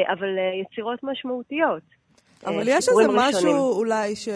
אבל 0.08 0.38
יצירות 0.62 1.00
משמעותיות. 1.04 1.84
אבל 2.46 2.68
יש 2.68 2.90
איזה 2.90 3.04
משהו 3.14 3.72
אולי 3.72 4.16
ש... 4.16 4.30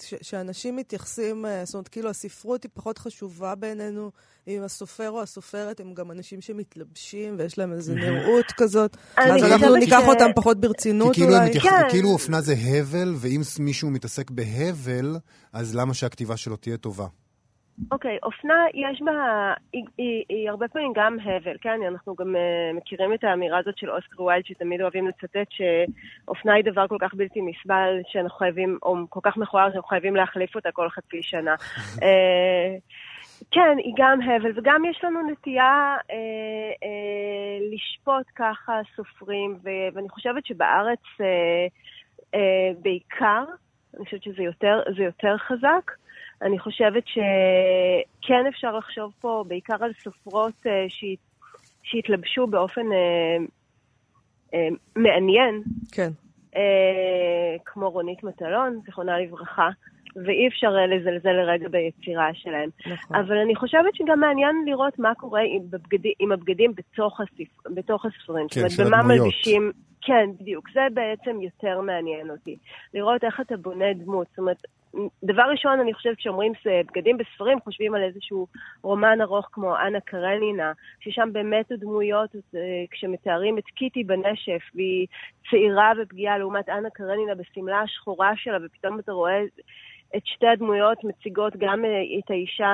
ש... 0.00 0.14
שאנשים 0.22 0.76
מתייחסים, 0.76 1.44
זאת 1.64 1.74
אומרת, 1.74 1.88
כאילו 1.88 2.10
הספרות 2.10 2.62
היא 2.62 2.70
פחות 2.74 2.98
חשובה 2.98 3.54
בעינינו, 3.54 4.10
אם 4.48 4.62
הסופר 4.62 5.10
או 5.10 5.22
הסופרת 5.22 5.80
הם 5.80 5.94
גם 5.94 6.10
אנשים 6.10 6.40
שמתלבשים 6.40 7.34
ויש 7.38 7.58
להם 7.58 7.72
איזו 7.72 7.94
נראות 7.94 8.46
כזאת, 8.56 8.96
אז 9.16 9.44
אנחנו 9.44 9.76
ניקח 9.76 10.00
ש... 10.04 10.08
אותם 10.08 10.30
פחות 10.34 10.60
ברצינות 10.60 11.14
כאילו 11.14 11.28
אולי. 11.28 11.48
מתייח... 11.48 11.62
כן. 11.62 11.88
כאילו 11.90 12.08
אופנה 12.08 12.40
זה 12.40 12.54
הבל, 12.54 13.14
ואם 13.16 13.40
מישהו 13.58 13.90
מתעסק 13.90 14.30
בהבל, 14.30 15.16
אז 15.52 15.74
למה 15.74 15.94
שהכתיבה 15.94 16.36
שלו 16.36 16.56
תהיה 16.56 16.76
טובה? 16.76 17.06
אוקיי, 17.90 18.16
okay, 18.16 18.26
אופנה 18.26 18.66
יש 18.74 19.02
בה, 19.02 19.52
היא, 19.72 19.84
היא, 19.98 20.24
היא 20.28 20.50
הרבה 20.50 20.68
פעמים 20.68 20.92
גם 20.94 21.16
הבל, 21.24 21.56
כן? 21.60 21.80
אנחנו 21.88 22.14
גם 22.14 22.34
uh, 22.34 22.76
מכירים 22.76 23.14
את 23.14 23.24
האמירה 23.24 23.58
הזאת 23.58 23.78
של 23.78 23.90
אוסקר 23.90 24.22
ויילד, 24.22 24.46
שתמיד 24.46 24.80
אוהבים 24.80 25.08
לצטט, 25.08 25.48
שאופנה 25.50 26.54
היא 26.54 26.64
דבר 26.64 26.86
כל 26.88 26.96
כך 27.00 27.14
בלתי 27.14 27.40
נסבל, 27.42 28.00
שאנחנו 28.08 28.38
חייבים, 28.38 28.78
או 28.82 28.96
כל 29.08 29.20
כך 29.22 29.36
מכוער, 29.36 29.70
שאנחנו 29.70 29.88
חייבים 29.88 30.16
להחליף 30.16 30.56
אותה 30.56 30.72
כל 30.72 30.88
חצי 30.88 31.22
שנה. 31.22 31.54
uh, 31.54 32.00
כן, 33.54 33.76
היא 33.78 33.94
גם 33.96 34.18
הבל, 34.22 34.58
וגם 34.58 34.84
יש 34.84 35.04
לנו 35.04 35.30
נטייה 35.30 35.96
אה, 36.10 36.16
אה, 36.82 37.66
לשפוט 37.72 38.26
ככה 38.36 38.80
סופרים, 38.96 39.58
ו, 39.64 39.68
ואני 39.94 40.08
חושבת 40.08 40.46
שבארץ 40.46 41.02
אה, 41.20 41.26
אה, 42.34 42.70
בעיקר, 42.82 43.44
אני 43.96 44.04
חושבת 44.04 44.22
שזה 44.22 44.42
יותר, 44.42 44.82
יותר 44.96 45.36
חזק. 45.38 45.90
אני 46.42 46.58
חושבת 46.58 47.02
שכן 47.06 48.46
אפשר 48.48 48.76
לחשוב 48.76 49.12
פה 49.20 49.44
בעיקר 49.48 49.84
על 49.84 49.92
סופרות 50.02 50.66
אה, 50.66 50.86
שהתלבשו 51.82 52.46
באופן 52.46 52.92
אה, 52.92 53.44
אה, 54.54 54.68
מעניין. 54.96 55.62
כן. 55.92 56.10
אה, 56.56 57.56
כמו 57.64 57.90
רונית 57.90 58.24
מטלון, 58.24 58.80
זיכרונה 58.84 59.18
לברכה. 59.18 59.68
ואי 60.16 60.48
אפשר 60.48 60.70
לזלזל 60.70 61.32
לרגע 61.32 61.68
ביצירה 61.68 62.28
שלהם. 62.34 62.70
נכון. 62.86 63.16
אבל 63.16 63.36
אני 63.36 63.56
חושבת 63.56 63.94
שגם 63.94 64.20
מעניין 64.20 64.64
לראות 64.66 64.98
מה 64.98 65.14
קורה 65.14 65.40
עם, 65.40 65.62
בבגד... 65.70 66.10
עם 66.18 66.32
הבגדים 66.32 66.74
בתוך, 66.74 67.20
הספ... 67.20 67.66
בתוך 67.74 68.04
הספרים. 68.04 68.46
כן, 68.50 68.68
של 68.68 68.94
הדמויות. 68.94 69.22
מלבישים... 69.22 69.72
כן, 70.00 70.30
בדיוק. 70.40 70.68
זה 70.74 70.80
בעצם 70.94 71.40
יותר 71.40 71.80
מעניין 71.80 72.30
אותי. 72.30 72.56
לראות 72.94 73.24
איך 73.24 73.40
אתה 73.40 73.56
בונה 73.56 73.92
דמות. 73.94 74.26
זאת 74.30 74.38
אומרת, 74.38 74.62
דבר 75.24 75.42
ראשון, 75.42 75.80
אני 75.80 75.94
חושבת 75.94 76.16
כשאומרים 76.16 76.52
בגדים 76.86 77.16
בספרים, 77.16 77.60
חושבים 77.60 77.94
על 77.94 78.02
איזשהו 78.02 78.46
רומן 78.82 79.20
ארוך 79.20 79.48
כמו 79.52 79.76
אנה 79.76 80.00
קרנינה, 80.00 80.72
ששם 81.00 81.28
באמת 81.32 81.72
הדמויות, 81.72 82.30
אה, 82.54 82.60
כשמתארים 82.90 83.58
את 83.58 83.64
קיטי 83.64 84.04
בנשף, 84.04 84.62
והיא 84.74 85.06
צעירה 85.50 85.92
ופגיעה 86.02 86.38
לעומת 86.38 86.68
אנה 86.68 86.90
קרנינה 86.90 87.34
בשמלה 87.34 87.80
השחורה 87.80 88.32
שלה, 88.36 88.58
ופתאום 88.64 88.98
אתה 88.98 89.12
רואה 89.12 89.42
את 90.16 90.26
שתי 90.26 90.46
הדמויות 90.46 91.04
מציגות 91.04 91.56
גם 91.56 91.84
אה, 91.84 92.18
את 92.18 92.30
האישה 92.30 92.72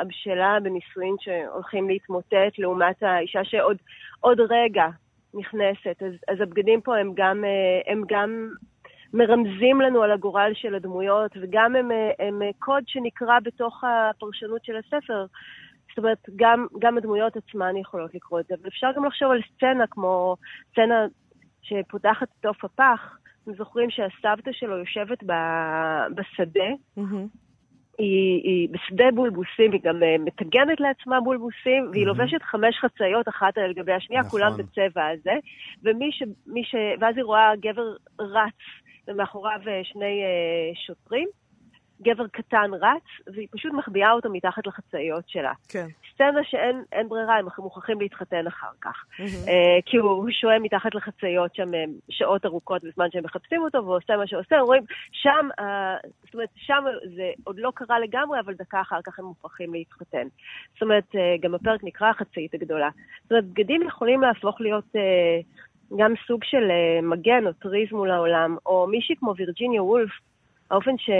הבשלה 0.00 0.58
בנישואין 0.62 1.14
שהולכים 1.20 1.88
להתמוטט, 1.88 2.58
לעומת 2.58 3.02
האישה 3.02 3.44
שעוד 3.44 4.40
רגע 4.50 4.86
נכנסת. 5.34 6.02
אז, 6.02 6.12
אז 6.28 6.40
הבגדים 6.40 6.80
פה 6.80 6.96
הם 6.96 7.12
גם, 7.14 7.44
אה, 7.44 7.92
הם 7.92 8.02
גם 8.08 8.48
מרמזים 9.14 9.80
לנו 9.80 10.02
על 10.02 10.12
הגורל 10.12 10.52
של 10.54 10.74
הדמויות, 10.74 11.30
וגם 11.40 11.76
הם, 11.76 11.92
אה, 11.92 12.10
הם 12.18 12.40
קוד 12.58 12.84
שנקרא 12.86 13.38
בתוך 13.42 13.84
הפרשנות 13.84 14.64
של 14.64 14.76
הספר. 14.76 15.26
זאת 15.88 15.98
אומרת, 15.98 16.18
גם, 16.36 16.66
גם 16.78 16.98
הדמויות 16.98 17.36
עצמן 17.36 17.76
יכולות 17.76 18.14
לקרוא 18.14 18.40
את 18.40 18.46
זה. 18.46 18.54
ואפשר 18.62 18.92
גם 18.96 19.04
לחשוב 19.04 19.30
על 19.30 19.40
סצנה 19.56 19.84
כמו 19.90 20.36
סצנה 20.70 21.06
שפותחת 21.62 22.28
את 22.40 22.46
עוף 22.46 22.64
הפח, 22.64 23.18
אתם 23.42 23.54
זוכרים 23.54 23.90
שהסבתא 23.90 24.50
שלו 24.52 24.78
יושבת 24.78 25.24
ב, 25.26 25.32
בשדה, 26.14 26.70
mm-hmm. 26.98 27.26
היא, 27.98 28.42
היא 28.42 28.68
בשדה 28.68 29.04
בולבוסים, 29.14 29.72
היא 29.72 29.80
גם 29.84 29.96
uh, 29.96 30.20
מטגנת 30.24 30.80
לעצמה 30.80 31.20
בולבוסים, 31.20 31.88
והיא 31.90 32.04
mm-hmm. 32.04 32.06
לובשת 32.06 32.42
חמש 32.42 32.76
חצאיות 32.80 33.28
אחת 33.28 33.58
על 33.58 33.72
גבי 33.72 33.92
השנייה, 33.92 34.22
נכון. 34.22 34.30
כולם 34.30 34.56
בצבע 34.56 35.06
הזה, 35.06 35.34
ומי 35.82 36.12
ש, 36.12 36.22
ש... 36.62 36.74
ואז 37.00 37.16
היא 37.16 37.24
רואה 37.24 37.52
גבר 37.60 37.94
רץ, 38.20 38.60
ומאחוריו 39.08 39.60
אה, 39.66 39.80
שני 39.84 40.22
uh, 40.22 40.86
שוטרים. 40.86 41.28
גבר 42.02 42.26
קטן 42.26 42.70
רץ, 42.80 43.34
והיא 43.34 43.48
פשוט 43.50 43.72
מחביאה 43.72 44.12
אותו 44.12 44.30
מתחת 44.30 44.66
לחצאיות 44.66 45.28
שלה. 45.28 45.52
כן. 45.68 45.86
סצנה 46.14 46.40
שאין 46.44 47.08
ברירה, 47.08 47.38
הם 47.38 47.46
מוכרחים 47.58 48.00
להתחתן 48.00 48.46
אחר 48.46 48.70
כך. 48.80 49.04
Mm-hmm. 49.04 49.48
אה, 49.48 49.78
כי 49.86 49.96
הוא, 49.96 50.30
שוהה 50.30 50.58
מתחת 50.58 50.94
לחצאיות 50.94 51.54
שם 51.54 51.74
אה, 51.74 51.84
שעות 52.10 52.46
ארוכות 52.46 52.84
בזמן 52.84 53.06
שהם 53.10 53.24
מחפשים 53.24 53.62
אותו, 53.62 53.86
ועושה 53.86 54.16
מה 54.16 54.26
שעושה, 54.26 54.60
רואים, 54.60 54.82
שם, 55.12 55.48
אה, 55.58 55.96
זאת 56.24 56.34
אומרת, 56.34 56.48
שם 56.56 56.84
זה 57.16 57.30
עוד 57.44 57.58
לא 57.58 57.72
קרה 57.74 57.98
לגמרי, 57.98 58.40
אבל 58.40 58.54
דקה 58.54 58.80
אחר 58.80 59.00
כך 59.04 59.18
הם 59.18 59.24
מוכרחים 59.24 59.74
להתחתן. 59.74 60.26
זאת 60.72 60.82
אומרת, 60.82 61.16
אה, 61.16 61.34
גם 61.40 61.54
הפרק 61.54 61.84
נקרא 61.84 62.10
החצאית 62.10 62.54
הגדולה. 62.54 62.88
זאת 63.22 63.30
אומרת, 63.30 63.44
בגדים 63.44 63.82
יכולים 63.82 64.20
להפוך 64.20 64.60
להיות... 64.60 64.96
אה, 64.96 65.40
גם 65.96 66.14
סוג 66.26 66.44
של 66.44 66.70
uh, 66.70 67.04
מגן 67.04 67.46
או 67.46 67.52
טריז 67.52 67.92
מול 67.92 68.10
העולם, 68.10 68.56
או 68.66 68.86
מישהי 68.86 69.16
כמו 69.16 69.34
וירג'יניה 69.36 69.82
וולף, 69.82 70.10
האופן 70.70 70.98
ש... 70.98 71.10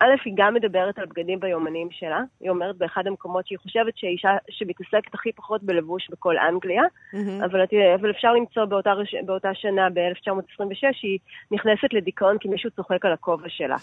א', 0.00 0.04
היא 0.24 0.34
גם 0.36 0.54
מדברת 0.54 0.98
על 0.98 1.06
בגדים 1.06 1.40
ביומנים 1.40 1.88
שלה. 1.90 2.20
היא 2.40 2.50
אומרת 2.50 2.76
באחד 2.76 3.06
המקומות 3.06 3.46
שהיא 3.46 3.58
חושבת 3.58 3.96
שהאישה 3.96 4.36
שמתעסקת 4.50 5.14
הכי 5.14 5.32
פחות 5.32 5.62
בלבוש 5.62 6.08
בכל 6.10 6.38
אנגליה, 6.38 6.82
mm-hmm. 6.82 7.44
אבל, 7.44 7.60
אבל 7.94 8.10
אפשר 8.10 8.32
למצוא 8.32 8.64
באותה, 8.64 8.92
באותה 9.26 9.54
שנה, 9.54 9.90
ב-1926, 9.94 10.92
שהיא 10.92 11.18
נכנסת 11.50 11.92
לדיכאון 11.92 12.38
כי 12.38 12.48
מישהו 12.48 12.70
צוחק 12.70 13.04
על 13.04 13.12
הכובע 13.12 13.48
שלה. 13.48 13.76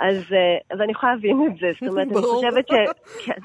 אז, 0.00 0.32
אה, 0.32 0.58
אז 0.70 0.80
אני 0.80 0.92
יכולה 0.92 1.14
להבין 1.14 1.46
את 1.46 1.58
זה. 1.60 1.70
זאת 1.80 1.90
אומרת, 1.90 2.06
אני 2.06 2.22
חושבת 2.22 2.68
ש... 2.68 2.72
כן. 3.26 3.40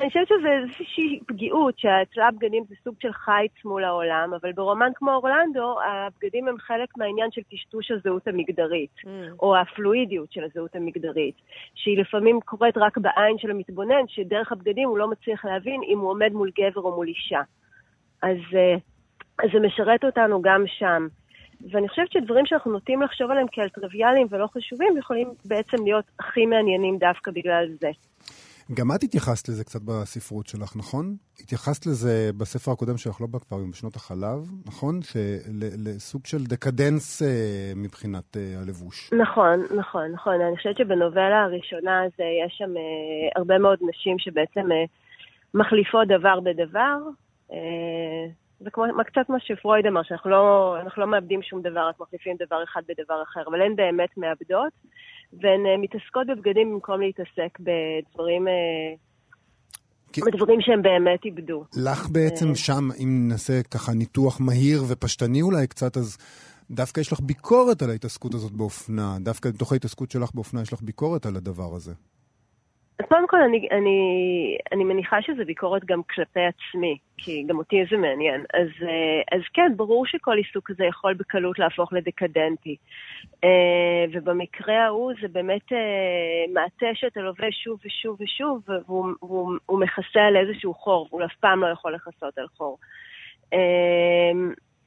אני 0.00 0.08
חושבת 0.08 0.28
שזה 0.28 0.48
איזושהי 0.48 1.20
פגיעות, 1.26 1.78
שאצלה 1.78 2.28
הבגדים 2.28 2.64
זה 2.68 2.74
סוג 2.84 2.94
של 3.02 3.12
חיץ 3.12 3.64
מול 3.64 3.84
העולם, 3.84 4.30
אבל 4.40 4.52
ברומן 4.52 4.90
כמו 4.94 5.12
אורלנדו, 5.14 5.76
הבגדים 5.82 6.48
הם 6.48 6.58
חלק 6.58 6.88
מהעניין 6.96 7.30
של 7.30 7.40
טשטוש 7.50 7.90
הזהות 7.90 8.28
המגדרית, 8.28 8.90
mm. 9.04 9.08
או 9.40 9.56
הפלואידיות 9.56 10.32
של 10.32 10.44
הזהות 10.44 10.76
המגדרית, 10.76 11.34
שהיא 11.74 11.98
לפעמים 11.98 12.40
קורית 12.40 12.76
רק 12.76 12.98
בעין 12.98 13.38
של 13.38 13.50
המתבונן, 13.50 14.08
שדרך 14.08 14.52
הבגדים 14.52 14.88
הוא 14.88 14.98
לא 14.98 15.08
מצליח 15.08 15.44
להבין 15.44 15.80
אם 15.88 15.98
הוא 15.98 16.10
עומד 16.10 16.32
מול 16.32 16.50
גבר 16.58 16.80
או 16.80 16.96
מול 16.96 17.08
אישה. 17.08 17.40
אז, 18.22 18.38
אה, 18.54 18.74
אז 19.38 19.50
זה 19.52 19.60
משרת 19.60 20.04
אותנו 20.04 20.42
גם 20.42 20.64
שם. 20.66 21.06
ואני 21.70 21.88
חושבת 21.88 22.12
שדברים 22.12 22.46
שאנחנו 22.46 22.72
נוטים 22.72 23.02
לחשוב 23.02 23.30
עליהם 23.30 23.46
כעל 23.52 23.68
טריוויאליים 23.68 24.26
ולא 24.30 24.46
חשובים, 24.46 24.96
יכולים 24.98 25.28
בעצם 25.44 25.84
להיות 25.84 26.04
הכי 26.18 26.46
מעניינים 26.46 26.98
דווקא 26.98 27.30
בגלל 27.30 27.66
זה. 27.80 27.90
גם 28.74 28.86
את 28.94 29.02
התייחסת 29.02 29.48
לזה 29.48 29.64
קצת 29.64 29.80
בספרות 29.82 30.46
שלך, 30.46 30.76
נכון? 30.76 31.16
התייחסת 31.40 31.86
לזה 31.86 32.30
בספר 32.38 32.72
הקודם 32.72 32.96
שלך, 32.96 33.20
לא 33.20 33.26
בכפרים, 33.26 33.70
בשנות 33.70 33.96
החלב, 33.96 34.50
נכון? 34.66 35.00
לסוג 35.84 36.26
של 36.26 36.44
דקדנס 36.44 37.22
אה, 37.22 37.72
מבחינת 37.76 38.36
אה, 38.36 38.60
הלבוש. 38.62 39.12
נכון, 39.12 39.60
נכון, 39.76 40.12
נכון. 40.12 40.40
אני 40.40 40.56
חושבת 40.56 40.76
שבנובלה 40.76 41.42
הראשונה 41.42 42.02
הזה 42.02 42.24
יש 42.46 42.54
שם 42.58 42.76
אה, 42.76 42.82
הרבה 43.36 43.58
מאוד 43.58 43.78
נשים 43.88 44.18
שבעצם 44.18 44.68
מחליפות 45.54 46.08
דבר 46.08 46.40
בדבר. 46.40 46.98
זה 48.60 48.70
כמו, 48.70 48.84
קצת 49.06 49.28
מה 49.28 49.40
שפרויד 49.40 49.86
אמר, 49.86 50.02
שאנחנו 50.02 50.30
לא, 50.30 50.76
לא 50.96 51.06
מאבדים 51.06 51.42
שום 51.42 51.62
דבר, 51.62 51.88
רק 51.88 52.00
מחליפים 52.00 52.36
דבר 52.46 52.64
אחד 52.64 52.82
בדבר 52.88 53.22
אחר, 53.22 53.42
אבל 53.46 53.62
הן 53.62 53.76
באמת 53.76 54.16
מאבדות. 54.16 54.72
והן 55.32 55.60
uh, 55.66 55.80
מתעסקות 55.82 56.26
בבגדים 56.26 56.72
במקום 56.72 57.00
להתעסק 57.00 57.58
בדברים, 57.60 58.46
כי... 60.12 60.20
בדברים 60.20 60.60
שהם 60.60 60.82
באמת 60.82 61.24
איבדו. 61.24 61.64
לך 61.76 62.08
בעצם 62.08 62.52
uh... 62.52 62.54
שם, 62.54 62.88
אם 63.02 63.28
נעשה 63.28 63.62
ככה 63.62 63.92
ניתוח 63.92 64.40
מהיר 64.40 64.82
ופשטני 64.88 65.42
אולי 65.42 65.66
קצת, 65.66 65.96
אז 65.96 66.16
דווקא 66.70 67.00
יש 67.00 67.12
לך 67.12 67.20
ביקורת 67.20 67.82
על 67.82 67.90
ההתעסקות 67.90 68.34
הזאת 68.34 68.52
באופנה. 68.52 69.16
דווקא 69.20 69.50
בתוך 69.50 69.72
ההתעסקות 69.72 70.10
שלך 70.10 70.30
באופנה 70.34 70.62
יש 70.62 70.72
לך 70.72 70.82
ביקורת 70.82 71.26
על 71.26 71.36
הדבר 71.36 71.74
הזה. 71.74 71.92
אז 72.98 73.04
קודם 73.08 73.26
כל, 73.26 73.42
אני, 73.42 73.68
אני, 73.70 73.98
אני 74.72 74.84
מניחה 74.84 75.22
שזה 75.22 75.44
ביקורת 75.44 75.84
גם 75.84 76.02
כלפי 76.02 76.40
עצמי, 76.40 76.98
כי 77.18 77.44
גם 77.46 77.58
אותי 77.58 77.84
זה 77.90 77.96
מעניין. 77.96 78.40
אז, 78.40 78.68
אה, 78.82 79.36
אז 79.36 79.42
כן, 79.54 79.72
ברור 79.76 80.06
שכל 80.06 80.36
עיסוק 80.36 80.70
כזה 80.70 80.84
יכול 80.84 81.14
בקלות 81.14 81.58
להפוך 81.58 81.92
לדקדנטי. 81.92 82.76
אה, 83.44 84.04
ובמקרה 84.12 84.84
ההוא 84.84 85.12
זה 85.22 85.28
באמת 85.28 85.72
אה, 85.72 86.52
מעטה 86.54 86.86
שאתה 86.94 87.20
לובש 87.20 87.64
שוב 87.64 87.78
ושוב 87.84 88.16
ושוב, 88.20 88.62
והוא, 88.68 89.06
והוא, 89.22 89.52
והוא 89.68 89.80
מכסה 89.80 90.20
על 90.20 90.36
איזשהו 90.36 90.74
חור, 90.74 91.08
והוא 91.10 91.24
אף 91.24 91.36
פעם 91.40 91.60
לא 91.60 91.66
יכול 91.66 91.94
לכסות 91.94 92.38
על 92.38 92.46
חור. 92.56 92.78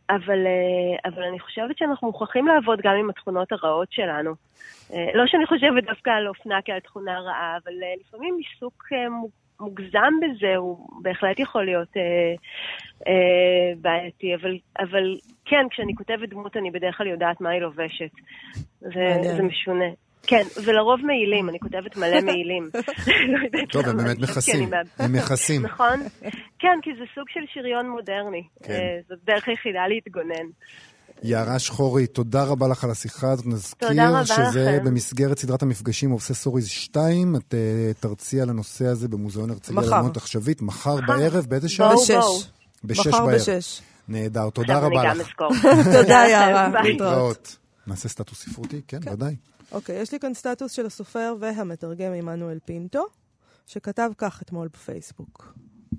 אבל, 0.09 0.47
אה, 0.47 1.09
אבל 1.09 1.23
אני 1.23 1.39
חושבת 1.39 1.77
שאנחנו 1.77 2.07
מוכרחים 2.07 2.47
לעבוד 2.47 2.79
גם 2.83 2.95
עם 2.95 3.09
התכונות 3.09 3.51
הרעות 3.51 3.91
שלנו. 3.91 4.31
אה, 4.93 5.09
לא 5.13 5.23
שאני 5.27 5.45
חושבת 5.45 5.83
דווקא 5.83 6.09
על 6.09 6.27
אופנה 6.27 6.61
כעל 6.65 6.79
תכונה 6.79 7.19
רעה, 7.19 7.57
אבל 7.63 7.73
אה, 7.83 7.93
לפעמים 7.99 8.37
עיסוק 8.37 8.83
מוגזם 9.59 10.13
בזה 10.21 10.55
הוא 10.55 10.89
בהחלט 11.01 11.39
יכול 11.39 11.65
להיות 11.65 11.97
אה, 11.97 12.33
אה, 13.07 13.73
בעייתי, 13.81 14.35
אבל, 14.35 14.57
אבל 14.79 15.17
כן, 15.45 15.65
כשאני 15.69 15.95
כותבת 15.95 16.29
דמות 16.29 16.57
אני 16.57 16.71
בדרך 16.71 16.97
כלל 16.97 17.07
יודעת 17.07 17.41
מה 17.41 17.49
היא 17.49 17.61
לובשת. 17.61 18.11
זה, 18.79 19.15
זה 19.35 19.43
משונה. 19.43 19.89
כן, 20.23 20.43
ולרוב 20.65 20.99
מעילים, 21.05 21.49
אני 21.49 21.59
כותבת 21.59 21.97
מלא 21.97 22.21
מעילים. 22.31 22.69
לא 23.53 23.65
טוב, 23.71 23.85
הם 23.87 23.97
באמת 23.97 24.19
מכסים, 24.19 24.69
הם 24.97 25.13
מכסים. 25.13 25.65
נכון? 25.65 25.99
כן, 26.59 26.79
כי 26.81 26.89
זה 26.99 27.05
סוג 27.15 27.25
של 27.29 27.39
שריון 27.53 27.89
מודרני. 27.89 28.43
כן. 28.63 28.73
אה, 28.73 28.99
זאת 29.09 29.19
דרך 29.25 29.47
היחידה 29.47 29.87
להתגונן. 29.87 30.49
יערה 31.23 31.59
שחורי, 31.59 32.07
תודה 32.07 32.43
רבה 32.43 32.67
לך 32.67 32.83
על 32.83 32.91
השיחה 32.91 33.31
הזאת. 33.31 33.45
נזכיר 33.45 34.23
שזה 34.23 34.71
לכם. 34.75 34.85
במסגרת 34.85 35.39
סדרת 35.39 35.61
המפגשים 35.61 36.11
אובססוריז 36.11 36.67
2. 36.67 37.35
את 37.35 37.53
uh, 37.53 38.01
תרצי 38.01 38.41
על 38.41 38.49
הנושא 38.49 38.85
הזה 38.85 39.07
במוזיאון 39.07 39.49
הרצליה 39.49 39.81
לאמנות 39.81 40.17
עכשווית, 40.17 40.61
מחר 40.61 40.95
בערב, 41.07 41.45
באיזה 41.45 41.69
שעה? 41.69 41.93
בשש. 41.93 42.13
בשש 42.83 43.07
בערב. 43.07 43.23
מחר 43.23 43.35
בשש. 43.35 43.81
נהדר, 44.07 44.49
תודה 44.49 44.79
רבה 44.79 45.13
לך. 45.13 45.27
תודה, 45.97 46.23
יערה. 46.29 46.81
להתראות. 46.83 47.57
נעשה 47.87 48.09
סטטוס 48.09 48.49
ספרותי? 48.49 48.81
כן, 48.87 48.99
כן. 49.01 49.11
ודאי. 49.11 49.35
אוקיי, 49.71 50.01
יש 50.01 50.11
לי 50.11 50.19
כאן 50.19 50.33
סטטוס 50.33 50.71
של 50.71 50.85
הסופר 50.85 51.35
והמתרגם 51.39 52.13
עמנואל 52.13 52.59
פינטו, 52.65 53.05
שכתב 53.65 54.11
כך 54.17 54.41
אתמול 54.41 54.67
בפייסבוק. 54.67 55.53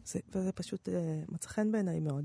זה, 0.05 0.19
וזה 0.35 0.53
פשוט 0.53 0.89
uh, 0.89 0.93
מצא 1.33 1.49
חן 1.49 1.73
בעיניי 1.73 2.01
מאוד. 2.01 2.25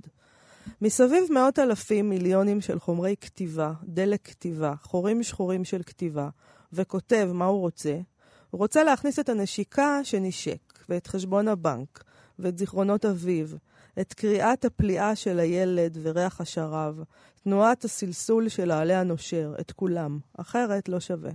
מסביב 0.81 1.23
מאות 1.31 1.59
אלפים 1.59 2.09
מיליונים 2.09 2.61
של 2.61 2.79
חומרי 2.79 3.15
כתיבה, 3.21 3.73
דלק 3.83 4.27
כתיבה, 4.27 4.73
חורים 4.83 5.23
שחורים 5.23 5.65
של 5.65 5.83
כתיבה, 5.83 6.29
וכותב 6.73 7.29
מה 7.33 7.45
הוא 7.45 7.59
רוצה, 7.59 7.99
הוא 8.49 8.59
רוצה 8.59 8.83
להכניס 8.83 9.19
את 9.19 9.29
הנשיקה 9.29 9.99
שנשק, 10.03 10.79
ואת 10.89 11.07
חשבון 11.07 11.47
הבנק, 11.47 12.03
ואת 12.39 12.57
זיכרונות 12.57 13.05
אביו, 13.05 13.47
את 14.01 14.13
קריאת 14.13 14.65
הפליאה 14.65 15.15
של 15.15 15.39
הילד 15.39 15.97
וריח 16.01 16.41
השרב, 16.41 17.03
תנועת 17.43 17.85
הסלסול 17.85 18.49
של 18.49 18.71
העלה 18.71 18.99
הנושר, 18.99 19.55
את 19.59 19.71
כולם. 19.71 20.19
אחרת 20.37 20.89
לא 20.89 20.99
שווה. 20.99 21.31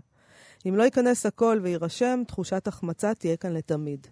אם 0.69 0.77
לא 0.77 0.83
ייכנס 0.83 1.27
הכל 1.27 1.61
ויירשם, 1.63 2.23
תחושת 2.27 2.69
החמצה 2.69 3.15
תהיה 3.15 3.37
כאן 3.37 3.53
לתמיד. 3.53 4.07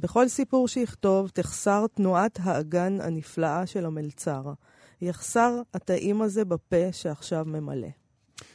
בכל 0.00 0.28
סיפור 0.28 0.68
שיכתוב 0.68 1.28
תחסר 1.28 1.86
תנועת 1.94 2.38
האגן 2.42 3.00
הנפלאה 3.00 3.66
של 3.66 3.86
המלצר. 3.86 4.52
יחסר 5.00 5.62
הטעים 5.74 6.22
הזה 6.22 6.44
בפה 6.44 6.92
שעכשיו 6.92 7.44
ממלא. 7.44 7.88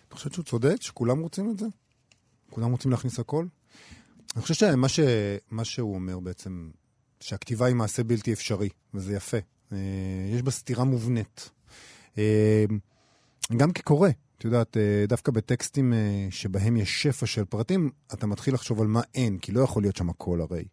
אתה 0.07 0.15
חושב 0.15 0.31
שהוא 0.31 0.45
צודק? 0.45 0.81
שכולם 0.81 1.19
רוצים 1.19 1.51
את 1.51 1.59
זה? 1.59 1.65
כולם 2.49 2.71
רוצים 2.71 2.91
להכניס 2.91 3.19
הכל? 3.19 3.45
אני 4.35 4.41
חושב 4.41 4.53
שמה 4.53 4.89
ש... 4.89 4.99
שהוא 5.63 5.95
אומר 5.95 6.19
בעצם, 6.19 6.69
שהכתיבה 7.23 7.65
היא 7.65 7.75
מעשה 7.75 8.03
בלתי 8.03 8.33
אפשרי, 8.33 8.69
וזה 8.93 9.13
יפה. 9.13 9.37
אה, 9.71 9.77
יש 10.29 10.41
בה 10.41 10.51
סתירה 10.51 10.83
מובנית. 10.83 11.49
אה, 12.17 12.65
גם 13.57 13.71
כקורא, 13.71 14.09
את 14.37 14.45
יודעת, 14.45 14.77
אה, 14.77 15.05
דווקא 15.07 15.31
בטקסטים 15.31 15.93
שבהם 16.29 16.77
יש 16.77 17.03
שפע 17.03 17.25
של 17.25 17.45
פרטים, 17.45 17.91
אתה 18.13 18.27
מתחיל 18.27 18.53
לחשוב 18.53 18.81
על 18.81 18.87
מה 18.87 19.01
אין, 19.15 19.37
כי 19.37 19.51
לא 19.51 19.61
יכול 19.61 19.83
להיות 19.83 19.95
שם 19.95 20.09
הכל 20.09 20.41
הרי. 20.41 20.63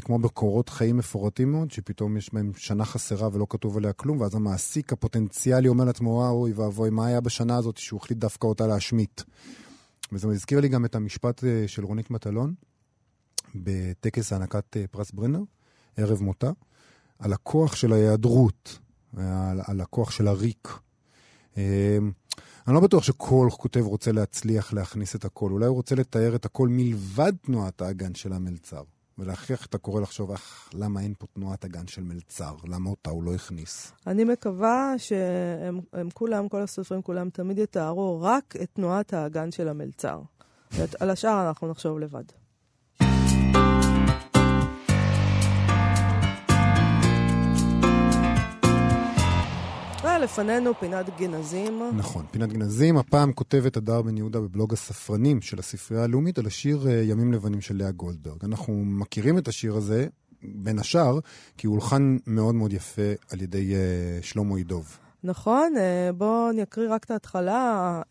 כמו 0.00 0.18
בקורות 0.18 0.68
חיים 0.68 0.96
מפורטים 0.96 1.52
מאוד, 1.52 1.70
שפתאום 1.70 2.16
יש 2.16 2.34
בהם 2.34 2.52
שנה 2.56 2.84
חסרה 2.84 3.28
ולא 3.32 3.46
כתוב 3.50 3.76
עליה 3.76 3.92
כלום, 3.92 4.20
ואז 4.20 4.34
המעסיק 4.34 4.92
הפוטנציאלי 4.92 5.68
אומר 5.68 5.84
לעצמו, 5.84 6.28
אוי 6.28 6.52
ואבוי, 6.52 6.90
מה 6.90 7.06
היה 7.06 7.20
בשנה 7.20 7.56
הזאת 7.56 7.76
שהוא 7.76 8.00
החליט 8.02 8.18
דווקא 8.18 8.46
אותה 8.46 8.66
להשמיט? 8.66 9.22
וזה 10.12 10.26
מזכיר 10.26 10.60
לי 10.60 10.68
גם 10.68 10.84
את 10.84 10.94
המשפט 10.94 11.44
של 11.66 11.84
רונית 11.84 12.10
מטלון, 12.10 12.54
בטקס 13.54 14.32
הענקת 14.32 14.76
אה, 14.76 14.84
פרס 14.90 15.10
ברנר, 15.10 15.40
ערב 15.96 16.22
מותה, 16.22 16.50
על 17.18 17.32
הכוח 17.32 17.76
של 17.76 17.92
ההיעדרות, 17.92 18.78
על, 19.16 19.60
על 19.66 19.80
הכוח 19.80 20.10
של 20.10 20.28
הריק. 20.28 20.68
אה, 21.56 21.98
אני 22.66 22.74
לא 22.74 22.80
בטוח 22.80 23.02
שכל 23.02 23.48
כותב 23.58 23.80
רוצה 23.80 24.12
להצליח 24.12 24.72
להכניס 24.72 25.16
את 25.16 25.24
הכל, 25.24 25.50
אולי 25.50 25.66
הוא 25.66 25.76
רוצה 25.76 25.94
לתאר 25.94 26.34
את 26.34 26.44
הכל 26.44 26.68
מלבד 26.68 27.32
תנועת 27.42 27.82
האגן 27.82 28.14
של 28.14 28.32
המלצר. 28.32 28.82
ולהכריח 29.18 29.66
את 29.66 29.74
הקורא 29.74 30.00
לחשוב, 30.00 30.30
אך, 30.30 30.70
למה 30.74 31.00
אין 31.00 31.14
פה 31.18 31.26
תנועת 31.26 31.64
אגן 31.64 31.86
של 31.86 32.02
מלצר? 32.02 32.54
למה 32.64 32.90
אותה 32.90 33.10
הוא 33.10 33.24
לא 33.24 33.34
הכניס? 33.34 33.92
אני 34.06 34.24
מקווה 34.24 34.94
שהם 34.98 36.10
כולם, 36.14 36.48
כל 36.48 36.62
הסופרים 36.62 37.02
כולם, 37.02 37.30
תמיד 37.30 37.58
יתארו 37.58 38.22
רק 38.22 38.54
את 38.62 38.68
תנועת 38.72 39.14
האגן 39.14 39.50
של 39.50 39.68
המלצר. 39.68 40.22
על 41.00 41.10
השאר 41.10 41.48
אנחנו 41.48 41.68
נחשוב 41.68 41.98
לבד. 41.98 42.24
לפנינו 50.18 50.74
פינת 50.80 51.06
גנזים. 51.18 51.82
נכון, 51.96 52.24
פינת 52.30 52.52
גנזים. 52.52 52.96
הפעם 52.96 53.32
כותבת 53.32 53.76
הדר 53.76 54.02
בן 54.02 54.16
יהודה 54.16 54.40
בבלוג 54.40 54.72
הספרנים 54.72 55.42
של 55.42 55.58
הספרייה 55.58 56.04
הלאומית 56.04 56.38
על 56.38 56.46
השיר 56.46 56.86
אה, 56.88 56.92
ימים 56.92 57.32
לבנים 57.32 57.60
של 57.60 57.76
לאה 57.76 57.90
גולדברג. 57.90 58.44
אנחנו 58.44 58.84
מכירים 58.84 59.38
את 59.38 59.48
השיר 59.48 59.76
הזה, 59.76 60.06
בין 60.42 60.78
השאר, 60.78 61.18
כי 61.58 61.66
הוא 61.66 61.72
הולחן 61.72 62.16
מאוד 62.26 62.54
מאוד 62.54 62.72
יפה 62.72 63.12
על 63.32 63.42
ידי 63.42 63.72
uh, 63.72 64.24
שלמה 64.24 64.60
ידוב. 64.60 64.98
נכון, 65.24 65.72
uh, 65.76 66.12
בואו 66.12 66.52
נקריא 66.52 66.90
רק 66.90 67.04
את 67.04 67.10
ההתחלה. 67.10 68.02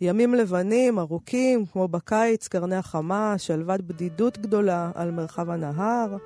ימים 0.00 0.34
לבנים, 0.34 0.98
ארוכים, 0.98 1.66
כמו 1.66 1.88
בקיץ, 1.88 2.48
קרני 2.48 2.76
החמה, 2.76 3.34
שלוות 3.38 3.80
בדידות 3.80 4.38
גדולה 4.38 4.90
על 4.94 5.10
מרחב 5.10 5.50
הנהר, 5.50 6.16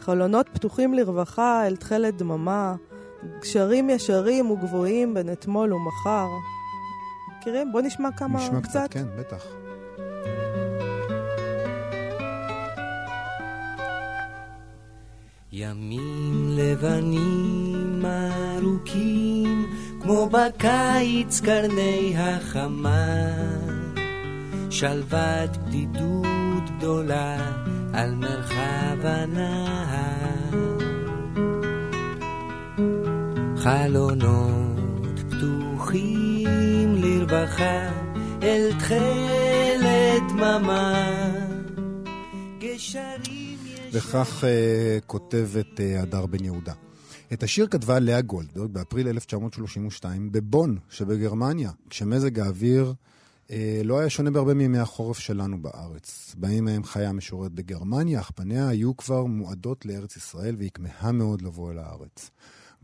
חלונות 0.00 0.48
פתוחים 0.52 0.94
לרווחה 0.94 1.66
אל 1.66 1.76
תכלת 1.76 2.16
דממה, 2.16 2.74
גשרים 3.40 3.90
ישרים 3.90 4.50
וגבוהים 4.50 5.14
בין 5.14 5.32
אתמול 5.32 5.72
ומחר. 5.72 6.26
מכירים? 7.44 7.72
בוא 7.72 7.80
נשמע 7.80 8.08
כמה 8.16 8.38
נשמע 8.38 8.60
קצת. 8.60 8.70
נשמע 8.70 8.88
קצת, 8.88 8.92
כן, 8.92 9.06
בטח. 9.18 9.44
ימים 15.52 16.48
לבנים 16.58 18.04
ארוכים, 18.56 19.66
כמו 20.02 20.28
בקיץ 20.28 21.40
קרני 21.40 22.14
החמה, 22.16 23.26
שלוות 24.70 25.56
בדידות 25.56 26.70
גדולה 26.78 27.36
על 27.92 28.14
מרחב 28.14 28.98
הנהר. 29.02 30.23
חלונות 33.64 35.18
פתוחים 35.30 36.94
לרווחה 36.94 37.90
אל 38.42 38.70
תכלת 38.78 40.22
דממה 40.28 41.04
וכך 43.92 44.44
uh, 44.44 45.04
כותבת 45.06 45.66
uh, 45.76 46.02
הדר 46.02 46.26
בן 46.26 46.44
יהודה. 46.44 46.72
את 47.32 47.42
השיר 47.42 47.66
כתבה 47.66 47.98
לאה 47.98 48.20
גולדברג 48.20 48.70
באפריל 48.70 49.08
1932 49.08 50.32
בבון 50.32 50.78
שבגרמניה, 50.90 51.70
כשמזג 51.90 52.38
האוויר 52.38 52.94
אה, 53.50 53.80
לא 53.84 53.98
היה 53.98 54.10
שונה 54.10 54.30
בהרבה 54.30 54.54
מימי 54.54 54.78
החורף 54.78 55.18
שלנו 55.18 55.62
בארץ. 55.62 56.34
בימים 56.38 56.68
ההם 56.68 56.84
חיה 56.84 57.08
המשוררת 57.08 57.52
בגרמניה, 57.52 58.20
אך 58.20 58.30
פניה 58.30 58.68
היו 58.68 58.96
כבר 58.96 59.24
מועדות 59.24 59.86
לארץ 59.86 60.16
ישראל 60.16 60.54
והיא 60.58 60.70
כמהה 60.74 61.12
מאוד 61.12 61.42
לבוא 61.42 61.72
אל 61.72 61.78
הארץ. 61.78 62.30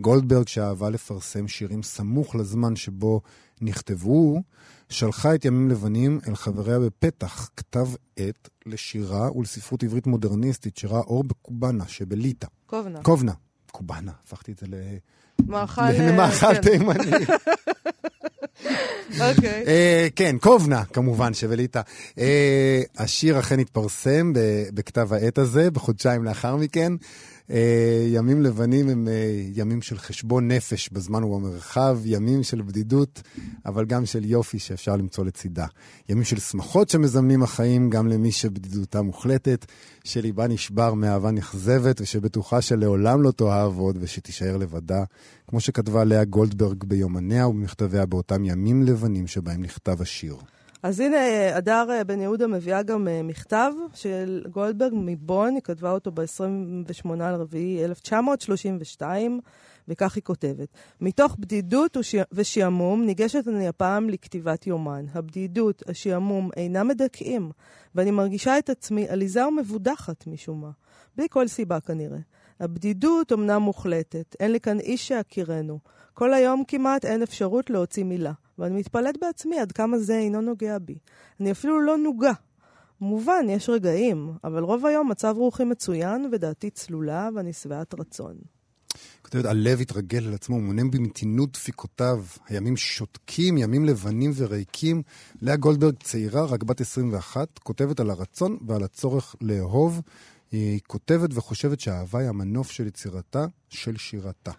גולדברג, 0.00 0.48
שאהבה 0.48 0.90
לפרסם 0.90 1.48
שירים 1.48 1.82
סמוך 1.82 2.34
לזמן 2.34 2.76
שבו 2.76 3.20
נכתבו, 3.60 4.42
שלחה 4.88 5.34
את 5.34 5.44
ימים 5.44 5.70
לבנים 5.70 6.20
אל 6.28 6.34
חבריה 6.34 6.78
בפתח 6.78 7.50
כתב 7.56 7.86
עת 8.16 8.48
לשירה 8.66 9.36
ולספרות 9.36 9.82
עברית 9.82 10.06
מודרניסטית 10.06 10.76
שראה 10.76 11.00
אור 11.00 11.24
בקובנה 11.24 11.88
שבליטא. 11.88 12.46
קובנה. 12.66 13.02
קובנה. 13.02 13.32
קובנה, 13.70 14.12
הפכתי 14.24 14.52
את 14.52 14.58
זה 14.58 14.66
ל... 14.66 14.74
מאכל... 15.48 15.90
למאכל 15.90 16.54
כן. 16.54 16.60
תימני. 16.60 17.10
אוקיי. 19.20 19.64
אה, 19.66 20.08
כן, 20.16 20.36
קובנה, 20.38 20.84
כמובן, 20.84 21.34
שבליטא. 21.34 21.80
אה, 22.18 22.82
השיר 22.98 23.38
אכן 23.38 23.58
התפרסם 23.58 24.32
בכתב 24.74 25.12
העת 25.12 25.38
הזה, 25.38 25.70
בחודשיים 25.70 26.24
לאחר 26.24 26.56
מכן. 26.56 26.92
אה, 27.50 28.06
ימים 28.08 28.42
לבנים 28.42 28.88
הם 28.88 29.08
אה, 29.08 29.12
ימים 29.54 29.82
של 29.82 29.98
חשבון 29.98 30.50
נפש 30.50 30.88
בזמן 30.88 31.24
ובמרחב, 31.24 31.98
ימים 32.04 32.42
של 32.42 32.62
בדידות, 32.62 33.22
אבל 33.66 33.84
גם 33.84 34.06
של 34.06 34.24
יופי 34.24 34.58
שאפשר 34.58 34.96
למצוא 34.96 35.24
לצידה. 35.24 35.66
ימים 36.08 36.24
של 36.24 36.40
שמחות 36.40 36.88
שמזמנים 36.88 37.42
החיים 37.42 37.90
גם 37.90 38.08
למי 38.08 38.32
שבדידותה 38.32 39.02
מוחלטת, 39.02 39.66
שליבה 40.04 40.48
נשבר 40.48 40.94
מאהבה 40.94 41.30
נכזבת 41.30 42.00
ושבטוחה 42.00 42.60
שלעולם 42.60 43.22
לא 43.22 43.30
תאהב 43.30 43.78
עוד 43.78 43.98
ושתישאר 44.00 44.56
לבדה, 44.56 45.04
כמו 45.48 45.60
שכתבה 45.60 46.04
לאה 46.04 46.24
גולדברג 46.24 46.84
ביומניה 46.84 47.48
ובמכתביה 47.48 48.06
באותם 48.06 48.44
ימים 48.44 48.82
לבנים 48.82 49.26
שבהם 49.26 49.62
נכתב 49.62 50.02
השיר. 50.02 50.36
אז 50.82 51.00
הנה, 51.00 51.16
הדר 51.56 52.02
בן 52.06 52.20
יהודה 52.20 52.46
מביאה 52.46 52.82
גם 52.82 53.08
אה, 53.08 53.22
מכתב 53.22 53.72
של 53.94 54.44
גולדברג 54.50 54.92
מבון, 54.94 55.54
היא 55.54 55.62
כתבה 55.62 55.90
אותו 55.90 56.10
ב-28 56.10 57.08
לרביעי 57.16 57.84
1932, 57.84 59.40
וכך 59.88 60.14
היא 60.14 60.22
כותבת: 60.22 60.68
מתוך 61.00 61.36
בדידות 61.38 61.96
ושעמום 62.32 63.06
ניגשת 63.06 63.48
אני 63.48 63.68
הפעם 63.68 64.10
לכתיבת 64.10 64.66
יומן. 64.66 65.04
הבדידות, 65.14 65.82
השעמום, 65.88 66.50
אינם 66.56 66.88
מדכאים, 66.88 67.50
ואני 67.94 68.10
מרגישה 68.10 68.58
את 68.58 68.70
עצמי 68.70 69.08
עליזה 69.08 69.48
ומבודחת 69.48 70.26
משום 70.26 70.60
מה. 70.60 70.70
בלי 71.16 71.26
כל 71.30 71.48
סיבה 71.48 71.80
כנראה. 71.80 72.18
הבדידות 72.60 73.32
אמנם 73.32 73.62
מוחלטת, 73.62 74.36
אין 74.40 74.52
לי 74.52 74.60
כאן 74.60 74.80
איש 74.80 75.08
שיכירנו. 75.08 75.78
כל 76.14 76.34
היום 76.34 76.62
כמעט 76.68 77.04
אין 77.04 77.22
אפשרות 77.22 77.70
להוציא 77.70 78.04
מילה. 78.04 78.32
ואני 78.60 78.78
מתפלאת 78.78 79.14
בעצמי 79.20 79.58
עד 79.58 79.72
כמה 79.72 79.98
זה 79.98 80.18
אינו 80.18 80.40
נוגע 80.40 80.78
בי. 80.78 80.98
אני 81.40 81.52
אפילו 81.52 81.80
לא 81.80 81.98
נוגה. 81.98 82.32
מובן, 83.00 83.46
יש 83.48 83.68
רגעים, 83.68 84.32
אבל 84.44 84.62
רוב 84.62 84.86
היום 84.86 85.10
מצב 85.10 85.34
רוחי 85.38 85.64
מצוין 85.64 86.28
ודעתי 86.32 86.70
צלולה 86.70 87.28
ואני 87.34 87.52
שבעת 87.52 87.94
רצון. 88.00 88.36
כותבת, 89.22 89.44
הלב 89.44 89.80
התרגל 89.80 90.26
על 90.26 90.34
עצמו, 90.34 90.60
מונם 90.60 90.90
במתינות 90.90 91.52
דפיקותיו, 91.52 92.24
הימים 92.48 92.76
שותקים, 92.76 93.58
ימים 93.58 93.84
לבנים 93.84 94.32
וריקים. 94.36 95.02
לאה 95.42 95.56
גולדברג 95.56 95.94
צעירה, 96.02 96.44
רק 96.44 96.62
בת 96.62 96.80
21, 96.80 97.58
כותבת 97.58 98.00
על 98.00 98.10
הרצון 98.10 98.58
ועל 98.66 98.82
הצורך 98.82 99.36
לאהוב. 99.40 100.00
היא 100.52 100.80
כותבת 100.86 101.30
וחושבת 101.34 101.80
שהאהבה 101.80 102.18
היא 102.18 102.28
המנוף 102.28 102.70
של 102.70 102.86
יצירתה, 102.86 103.46
של 103.68 103.96
שירתה. 103.96 104.52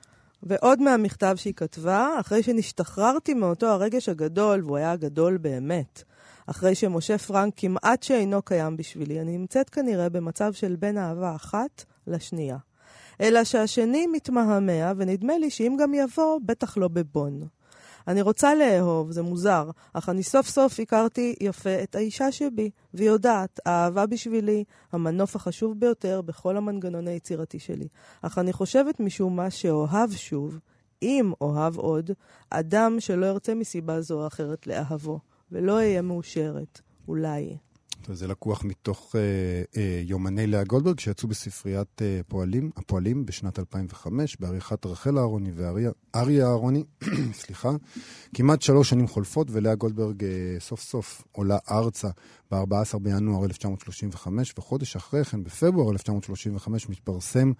ועוד 0.43 0.81
מהמכתב 0.81 1.33
שהיא 1.35 1.53
כתבה, 1.53 2.09
אחרי 2.19 2.43
שנשתחררתי 2.43 3.33
מאותו 3.33 3.67
הרגש 3.67 4.09
הגדול, 4.09 4.63
והוא 4.65 4.77
היה 4.77 4.95
גדול 4.95 5.37
באמת, 5.37 6.03
אחרי 6.47 6.75
שמשה 6.75 7.17
פרנק 7.17 7.53
כמעט 7.57 8.03
שאינו 8.03 8.41
קיים 8.41 8.77
בשבילי, 8.77 9.21
אני 9.21 9.37
נמצאת 9.37 9.69
כנראה 9.69 10.09
במצב 10.09 10.53
של 10.53 10.75
בין 10.75 10.97
אהבה 10.97 11.35
אחת 11.35 11.85
לשנייה. 12.07 12.57
אלא 13.21 13.43
שהשני 13.43 14.07
מתמהמה, 14.07 14.93
ונדמה 14.97 15.37
לי 15.37 15.49
שאם 15.49 15.77
גם 15.79 15.93
יבוא, 15.93 16.39
בטח 16.45 16.77
לא 16.77 16.87
בבון. 16.87 17.47
אני 18.07 18.21
רוצה 18.21 18.55
לאהוב, 18.55 19.11
זה 19.11 19.21
מוזר, 19.21 19.69
אך 19.93 20.09
אני 20.09 20.23
סוף 20.23 20.47
סוף 20.47 20.79
הכרתי 20.79 21.35
יפה 21.39 21.83
את 21.83 21.95
האישה 21.95 22.31
שבי, 22.31 22.69
והיא 22.93 23.09
יודעת, 23.09 23.59
האהבה 23.65 24.05
בשבילי, 24.05 24.63
המנוף 24.91 25.35
החשוב 25.35 25.79
ביותר 25.79 26.21
בכל 26.21 26.57
המנגנון 26.57 27.07
היצירתי 27.07 27.59
שלי. 27.59 27.87
אך 28.21 28.37
אני 28.37 28.53
חושבת 28.53 28.99
משום 28.99 29.35
מה 29.35 29.49
שאוהב 29.49 30.11
שוב, 30.11 30.59
אם 31.01 31.31
אוהב 31.41 31.77
עוד, 31.77 32.11
אדם 32.49 32.99
שלא 32.99 33.25
ירצה 33.25 33.55
מסיבה 33.55 34.01
זו 34.01 34.21
או 34.21 34.27
אחרת 34.27 34.67
לאהבו, 34.67 35.19
ולא 35.51 35.75
אהיה 35.75 36.01
מאושרת, 36.01 36.81
אולי. 37.07 37.57
זה 38.13 38.27
לקוח 38.27 38.63
מתוך 38.63 39.15
אה, 39.15 39.21
אה, 39.77 40.01
יומני 40.03 40.47
לאה 40.47 40.63
גולדברג 40.63 40.99
שיצאו 40.99 41.27
בספריית 41.27 42.01
אה, 42.01 42.21
פועלים, 42.27 42.71
הפועלים 42.77 43.25
בשנת 43.25 43.59
2005, 43.59 44.37
בעריכת 44.39 44.85
רחל 44.85 45.17
אהרוני 45.17 45.51
ואריה 45.55 46.47
אהרוני, 46.47 46.83
סליחה. 47.41 47.71
כמעט 48.35 48.61
שלוש 48.61 48.89
שנים 48.89 49.07
חולפות 49.07 49.47
ולאה 49.51 49.75
גולדברג 49.75 50.23
אה, 50.23 50.29
סוף 50.59 50.81
סוף 50.81 51.23
עולה 51.31 51.57
ארצה 51.71 52.09
ב-14 52.51 52.99
בינואר 53.01 53.45
1935, 53.45 54.53
וחודש 54.57 54.95
אחרי 54.95 55.23
כן, 55.23 55.43
בפברואר 55.43 55.91
1935, 55.91 56.89
מתפרסם 56.89 57.51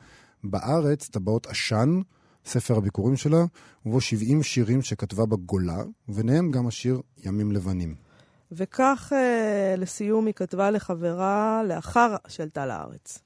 בארץ 0.44 1.10
טבעות 1.10 1.48
עשן. 1.48 2.02
ספר 2.46 2.78
הביקורים 2.78 3.16
שלה, 3.16 3.46
ובו 3.86 4.02
70 4.02 4.44
שירים 4.44 4.82
שכתבה 4.82 5.26
בגולה, 5.26 5.84
וביניהם 6.10 6.52
גם 6.52 6.68
השיר 6.68 7.02
ימים 7.26 7.52
לבנים. 7.52 8.11
וכך, 8.52 9.14
אה, 9.16 9.76
לסיום, 9.78 10.26
היא 10.26 10.34
כתבה 10.34 10.72
לחברה 10.72 11.62
לאחר 11.68 12.16
שעלתה 12.28 12.66
לארץ. 12.66 13.20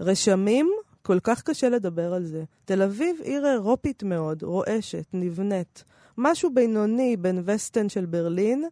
רשמים, 0.00 0.70
כל 1.02 1.20
כך 1.20 1.42
קשה 1.42 1.68
לדבר 1.68 2.14
על 2.14 2.24
זה. 2.24 2.44
תל 2.64 2.82
אביב 2.82 3.16
עיר 3.22 3.46
אירופית 3.46 4.02
מאוד, 4.02 4.42
רועשת, 4.42 5.04
נבנית. 5.12 5.84
משהו 6.18 6.54
בינוני 6.54 7.16
בין 7.16 7.42
וסטן 7.44 7.88
של 7.88 8.06
ברלין, 8.06 8.64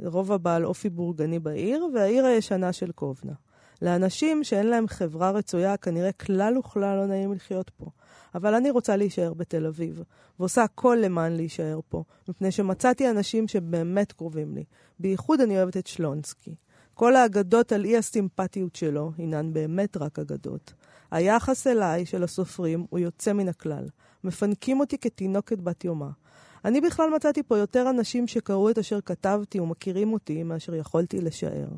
רובע 0.00 0.36
בעל 0.36 0.64
אופי 0.64 0.88
בורגני 0.88 1.38
בעיר, 1.38 1.86
והעיר 1.94 2.26
הישנה 2.26 2.72
של 2.72 2.92
קובנה. 2.92 3.32
לאנשים 3.82 4.44
שאין 4.44 4.66
להם 4.66 4.88
חברה 4.88 5.30
רצויה, 5.30 5.76
כנראה 5.76 6.12
כלל 6.12 6.58
וכלל 6.58 6.96
לא 6.96 7.06
נעים 7.06 7.32
לחיות 7.32 7.70
פה. 7.70 7.86
אבל 8.34 8.54
אני 8.54 8.70
רוצה 8.70 8.96
להישאר 8.96 9.34
בתל 9.34 9.66
אביב, 9.66 10.02
ועושה 10.38 10.62
הכל 10.62 10.98
למען 11.00 11.32
להישאר 11.32 11.80
פה, 11.88 12.04
מפני 12.28 12.50
שמצאתי 12.52 13.10
אנשים 13.10 13.48
שבאמת 13.48 14.12
קרובים 14.12 14.54
לי. 14.54 14.64
בייחוד 14.98 15.40
אני 15.40 15.56
אוהבת 15.56 15.76
את 15.76 15.86
שלונסקי. 15.86 16.54
כל 16.94 17.16
האגדות 17.16 17.72
על 17.72 17.84
אי 17.84 17.96
הסימפטיות 17.96 18.76
שלו 18.76 19.12
הינן 19.18 19.52
באמת 19.52 19.96
רק 19.96 20.18
אגדות. 20.18 20.72
היחס 21.10 21.66
אליי 21.66 22.06
של 22.06 22.22
הסופרים 22.22 22.86
הוא 22.90 22.98
יוצא 22.98 23.32
מן 23.32 23.48
הכלל. 23.48 23.88
מפנקים 24.24 24.80
אותי 24.80 24.98
כתינוקת 24.98 25.58
בת 25.58 25.84
יומה. 25.84 26.10
אני 26.64 26.80
בכלל 26.80 27.10
מצאתי 27.10 27.42
פה 27.42 27.58
יותר 27.58 27.90
אנשים 27.90 28.26
שקראו 28.26 28.70
את 28.70 28.78
אשר 28.78 29.00
כתבתי 29.00 29.60
ומכירים 29.60 30.12
אותי 30.12 30.42
מאשר 30.42 30.74
יכולתי 30.74 31.20
לשער. 31.20 31.68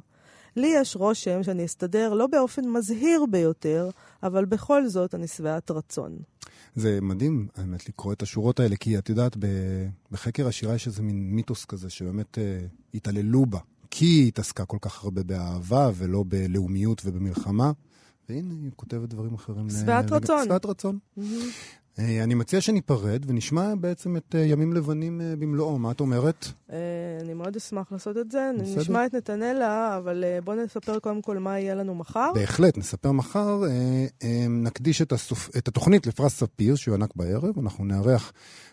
לי 0.56 0.72
יש 0.76 0.96
רושם 0.96 1.42
שאני 1.42 1.64
אסתדר 1.64 2.14
לא 2.14 2.26
באופן 2.26 2.68
מזהיר 2.68 3.26
ביותר, 3.30 3.90
אבל 4.22 4.44
בכל 4.44 4.88
זאת 4.88 5.14
אני 5.14 5.26
שבעת 5.26 5.70
רצון. 5.70 6.18
זה 6.74 6.98
מדהים, 7.02 7.48
האמת, 7.56 7.88
לקרוא 7.88 8.12
את 8.12 8.22
השורות 8.22 8.60
האלה, 8.60 8.76
כי 8.76 8.98
את 8.98 9.08
יודעת, 9.08 9.36
בחקר 10.10 10.46
השירה 10.46 10.74
יש 10.74 10.86
איזה 10.86 11.02
מין 11.02 11.30
מיתוס 11.30 11.64
כזה 11.64 11.90
שבאמת 11.90 12.38
אה, 12.38 12.58
התעללו 12.94 13.46
בה. 13.46 13.58
כי 13.90 14.04
היא 14.04 14.28
התעסקה 14.28 14.64
כל 14.64 14.78
כך 14.80 15.04
הרבה 15.04 15.22
באהבה 15.22 15.90
ולא 15.94 16.24
בלאומיות 16.28 17.02
ובמלחמה. 17.04 17.72
והנה, 18.28 18.54
היא 18.62 18.70
כותבת 18.76 19.08
דברים 19.08 19.34
אחרים. 19.34 19.70
שבעת 19.70 20.12
רצון. 20.12 20.44
שבעת 20.44 20.66
רצון. 20.66 20.98
Mm-hmm. 21.18 21.22
אה, 21.98 22.24
אני 22.24 22.34
מציע 22.34 22.60
שניפרד 22.60 23.24
ונשמע 23.26 23.74
בעצם 23.74 24.16
את 24.16 24.34
אה, 24.34 24.40
ימים 24.40 24.72
לבנים 24.72 25.20
אה, 25.20 25.36
במלואו. 25.36 25.78
מה 25.78 25.90
את 25.90 26.00
אומרת? 26.00 26.46
אני 27.20 27.34
מאוד 27.34 27.56
אשמח 27.56 27.92
לעשות 27.92 28.16
את 28.16 28.30
זה. 28.30 28.50
בסדר. 28.60 28.80
נשמע 28.80 29.06
את 29.06 29.14
נתנאלה, 29.14 29.96
אבל 29.96 30.24
בואו 30.44 30.56
נספר 30.64 30.98
קודם 30.98 31.22
כל 31.22 31.38
מה 31.38 31.58
יהיה 31.58 31.74
לנו 31.74 31.94
מחר. 31.94 32.30
בהחלט, 32.34 32.78
נספר 32.78 33.12
מחר. 33.12 33.62
נקדיש 34.48 35.02
את, 35.02 35.12
הסופ... 35.12 35.56
את 35.56 35.68
התוכנית 35.68 36.06
לפרס 36.06 36.34
ספיר, 36.34 36.76
שיוענק 36.76 37.16
בערב. 37.16 37.58
אנחנו 37.58 37.84
נארח 37.84 38.32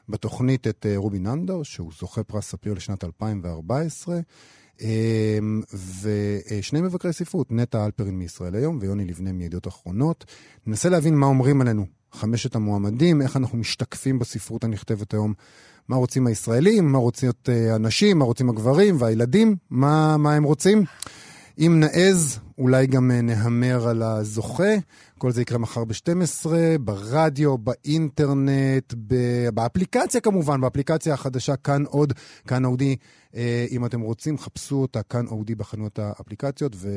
בתוכנית 0.09 0.67
את 0.67 0.85
רובי 0.95 1.19
ננדר, 1.19 1.63
שהוא 1.63 1.91
זוכה 1.99 2.23
פרס 2.23 2.51
ספיר 2.51 2.73
לשנת 2.73 3.03
2014. 3.03 4.19
ושני 6.01 6.81
מבקרי 6.81 7.13
ספרות, 7.13 7.51
נטע 7.51 7.85
אלפרין 7.85 8.19
מישראל 8.19 8.55
היום 8.55 8.77
ויוני 8.81 9.05
לבנה 9.05 9.31
מידיעות 9.31 9.67
אחרונות. 9.67 10.25
ננסה 10.67 10.89
להבין 10.89 11.15
מה 11.15 11.25
אומרים 11.25 11.61
עלינו 11.61 11.85
חמשת 12.13 12.55
המועמדים, 12.55 13.21
איך 13.21 13.37
אנחנו 13.37 13.57
משתקפים 13.57 14.19
בספרות 14.19 14.63
הנכתבת 14.63 15.13
היום, 15.13 15.33
מה 15.87 15.95
רוצים 15.95 16.27
הישראלים, 16.27 16.91
מה 16.91 16.97
רוצים 16.97 17.29
אה, 17.49 17.75
הנשים, 17.75 18.19
מה 18.19 18.25
רוצים 18.25 18.49
הגברים 18.49 18.95
והילדים, 18.99 19.55
מה, 19.69 20.17
מה 20.17 20.33
הם 20.33 20.43
רוצים. 20.43 20.83
אם 21.59 21.79
נעז, 21.79 22.39
אולי 22.57 22.87
גם 22.87 23.11
אה, 23.11 23.21
נהמר 23.21 23.87
על 23.87 24.01
הזוכה. 24.01 24.73
כל 25.17 25.31
זה 25.31 25.41
יקרה 25.41 25.57
מחר 25.57 25.83
ב-12, 25.83 26.47
ברדיו, 26.81 27.57
באינטרנט, 27.57 28.93
באפליקציה 29.53 30.21
כמובן, 30.21 30.61
באפליקציה 30.61 31.13
החדשה 31.13 31.55
כאן 31.55 31.83
עוד, 31.85 32.13
כאן 32.47 32.65
אודי. 32.65 32.95
אה, 33.35 33.65
אם 33.71 33.85
אתם 33.85 34.01
רוצים, 34.01 34.37
חפשו 34.37 34.75
אותה 34.75 35.03
כאן 35.03 35.27
אודי 35.27 35.55
בחנויות 35.55 35.99
האפליקציות. 35.99 36.75
ו... 36.75 36.89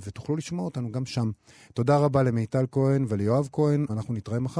ותוכלו 0.00 0.36
לשמוע 0.36 0.64
אותנו 0.64 0.92
גם 0.92 1.06
שם. 1.06 1.30
תודה 1.74 1.96
רבה 1.96 2.22
למיטל 2.22 2.64
כהן 2.72 3.04
וליואב 3.08 3.48
כהן, 3.52 3.86
אנחנו 3.90 4.14
נתראה 4.14 4.40
מחר. 4.40 4.56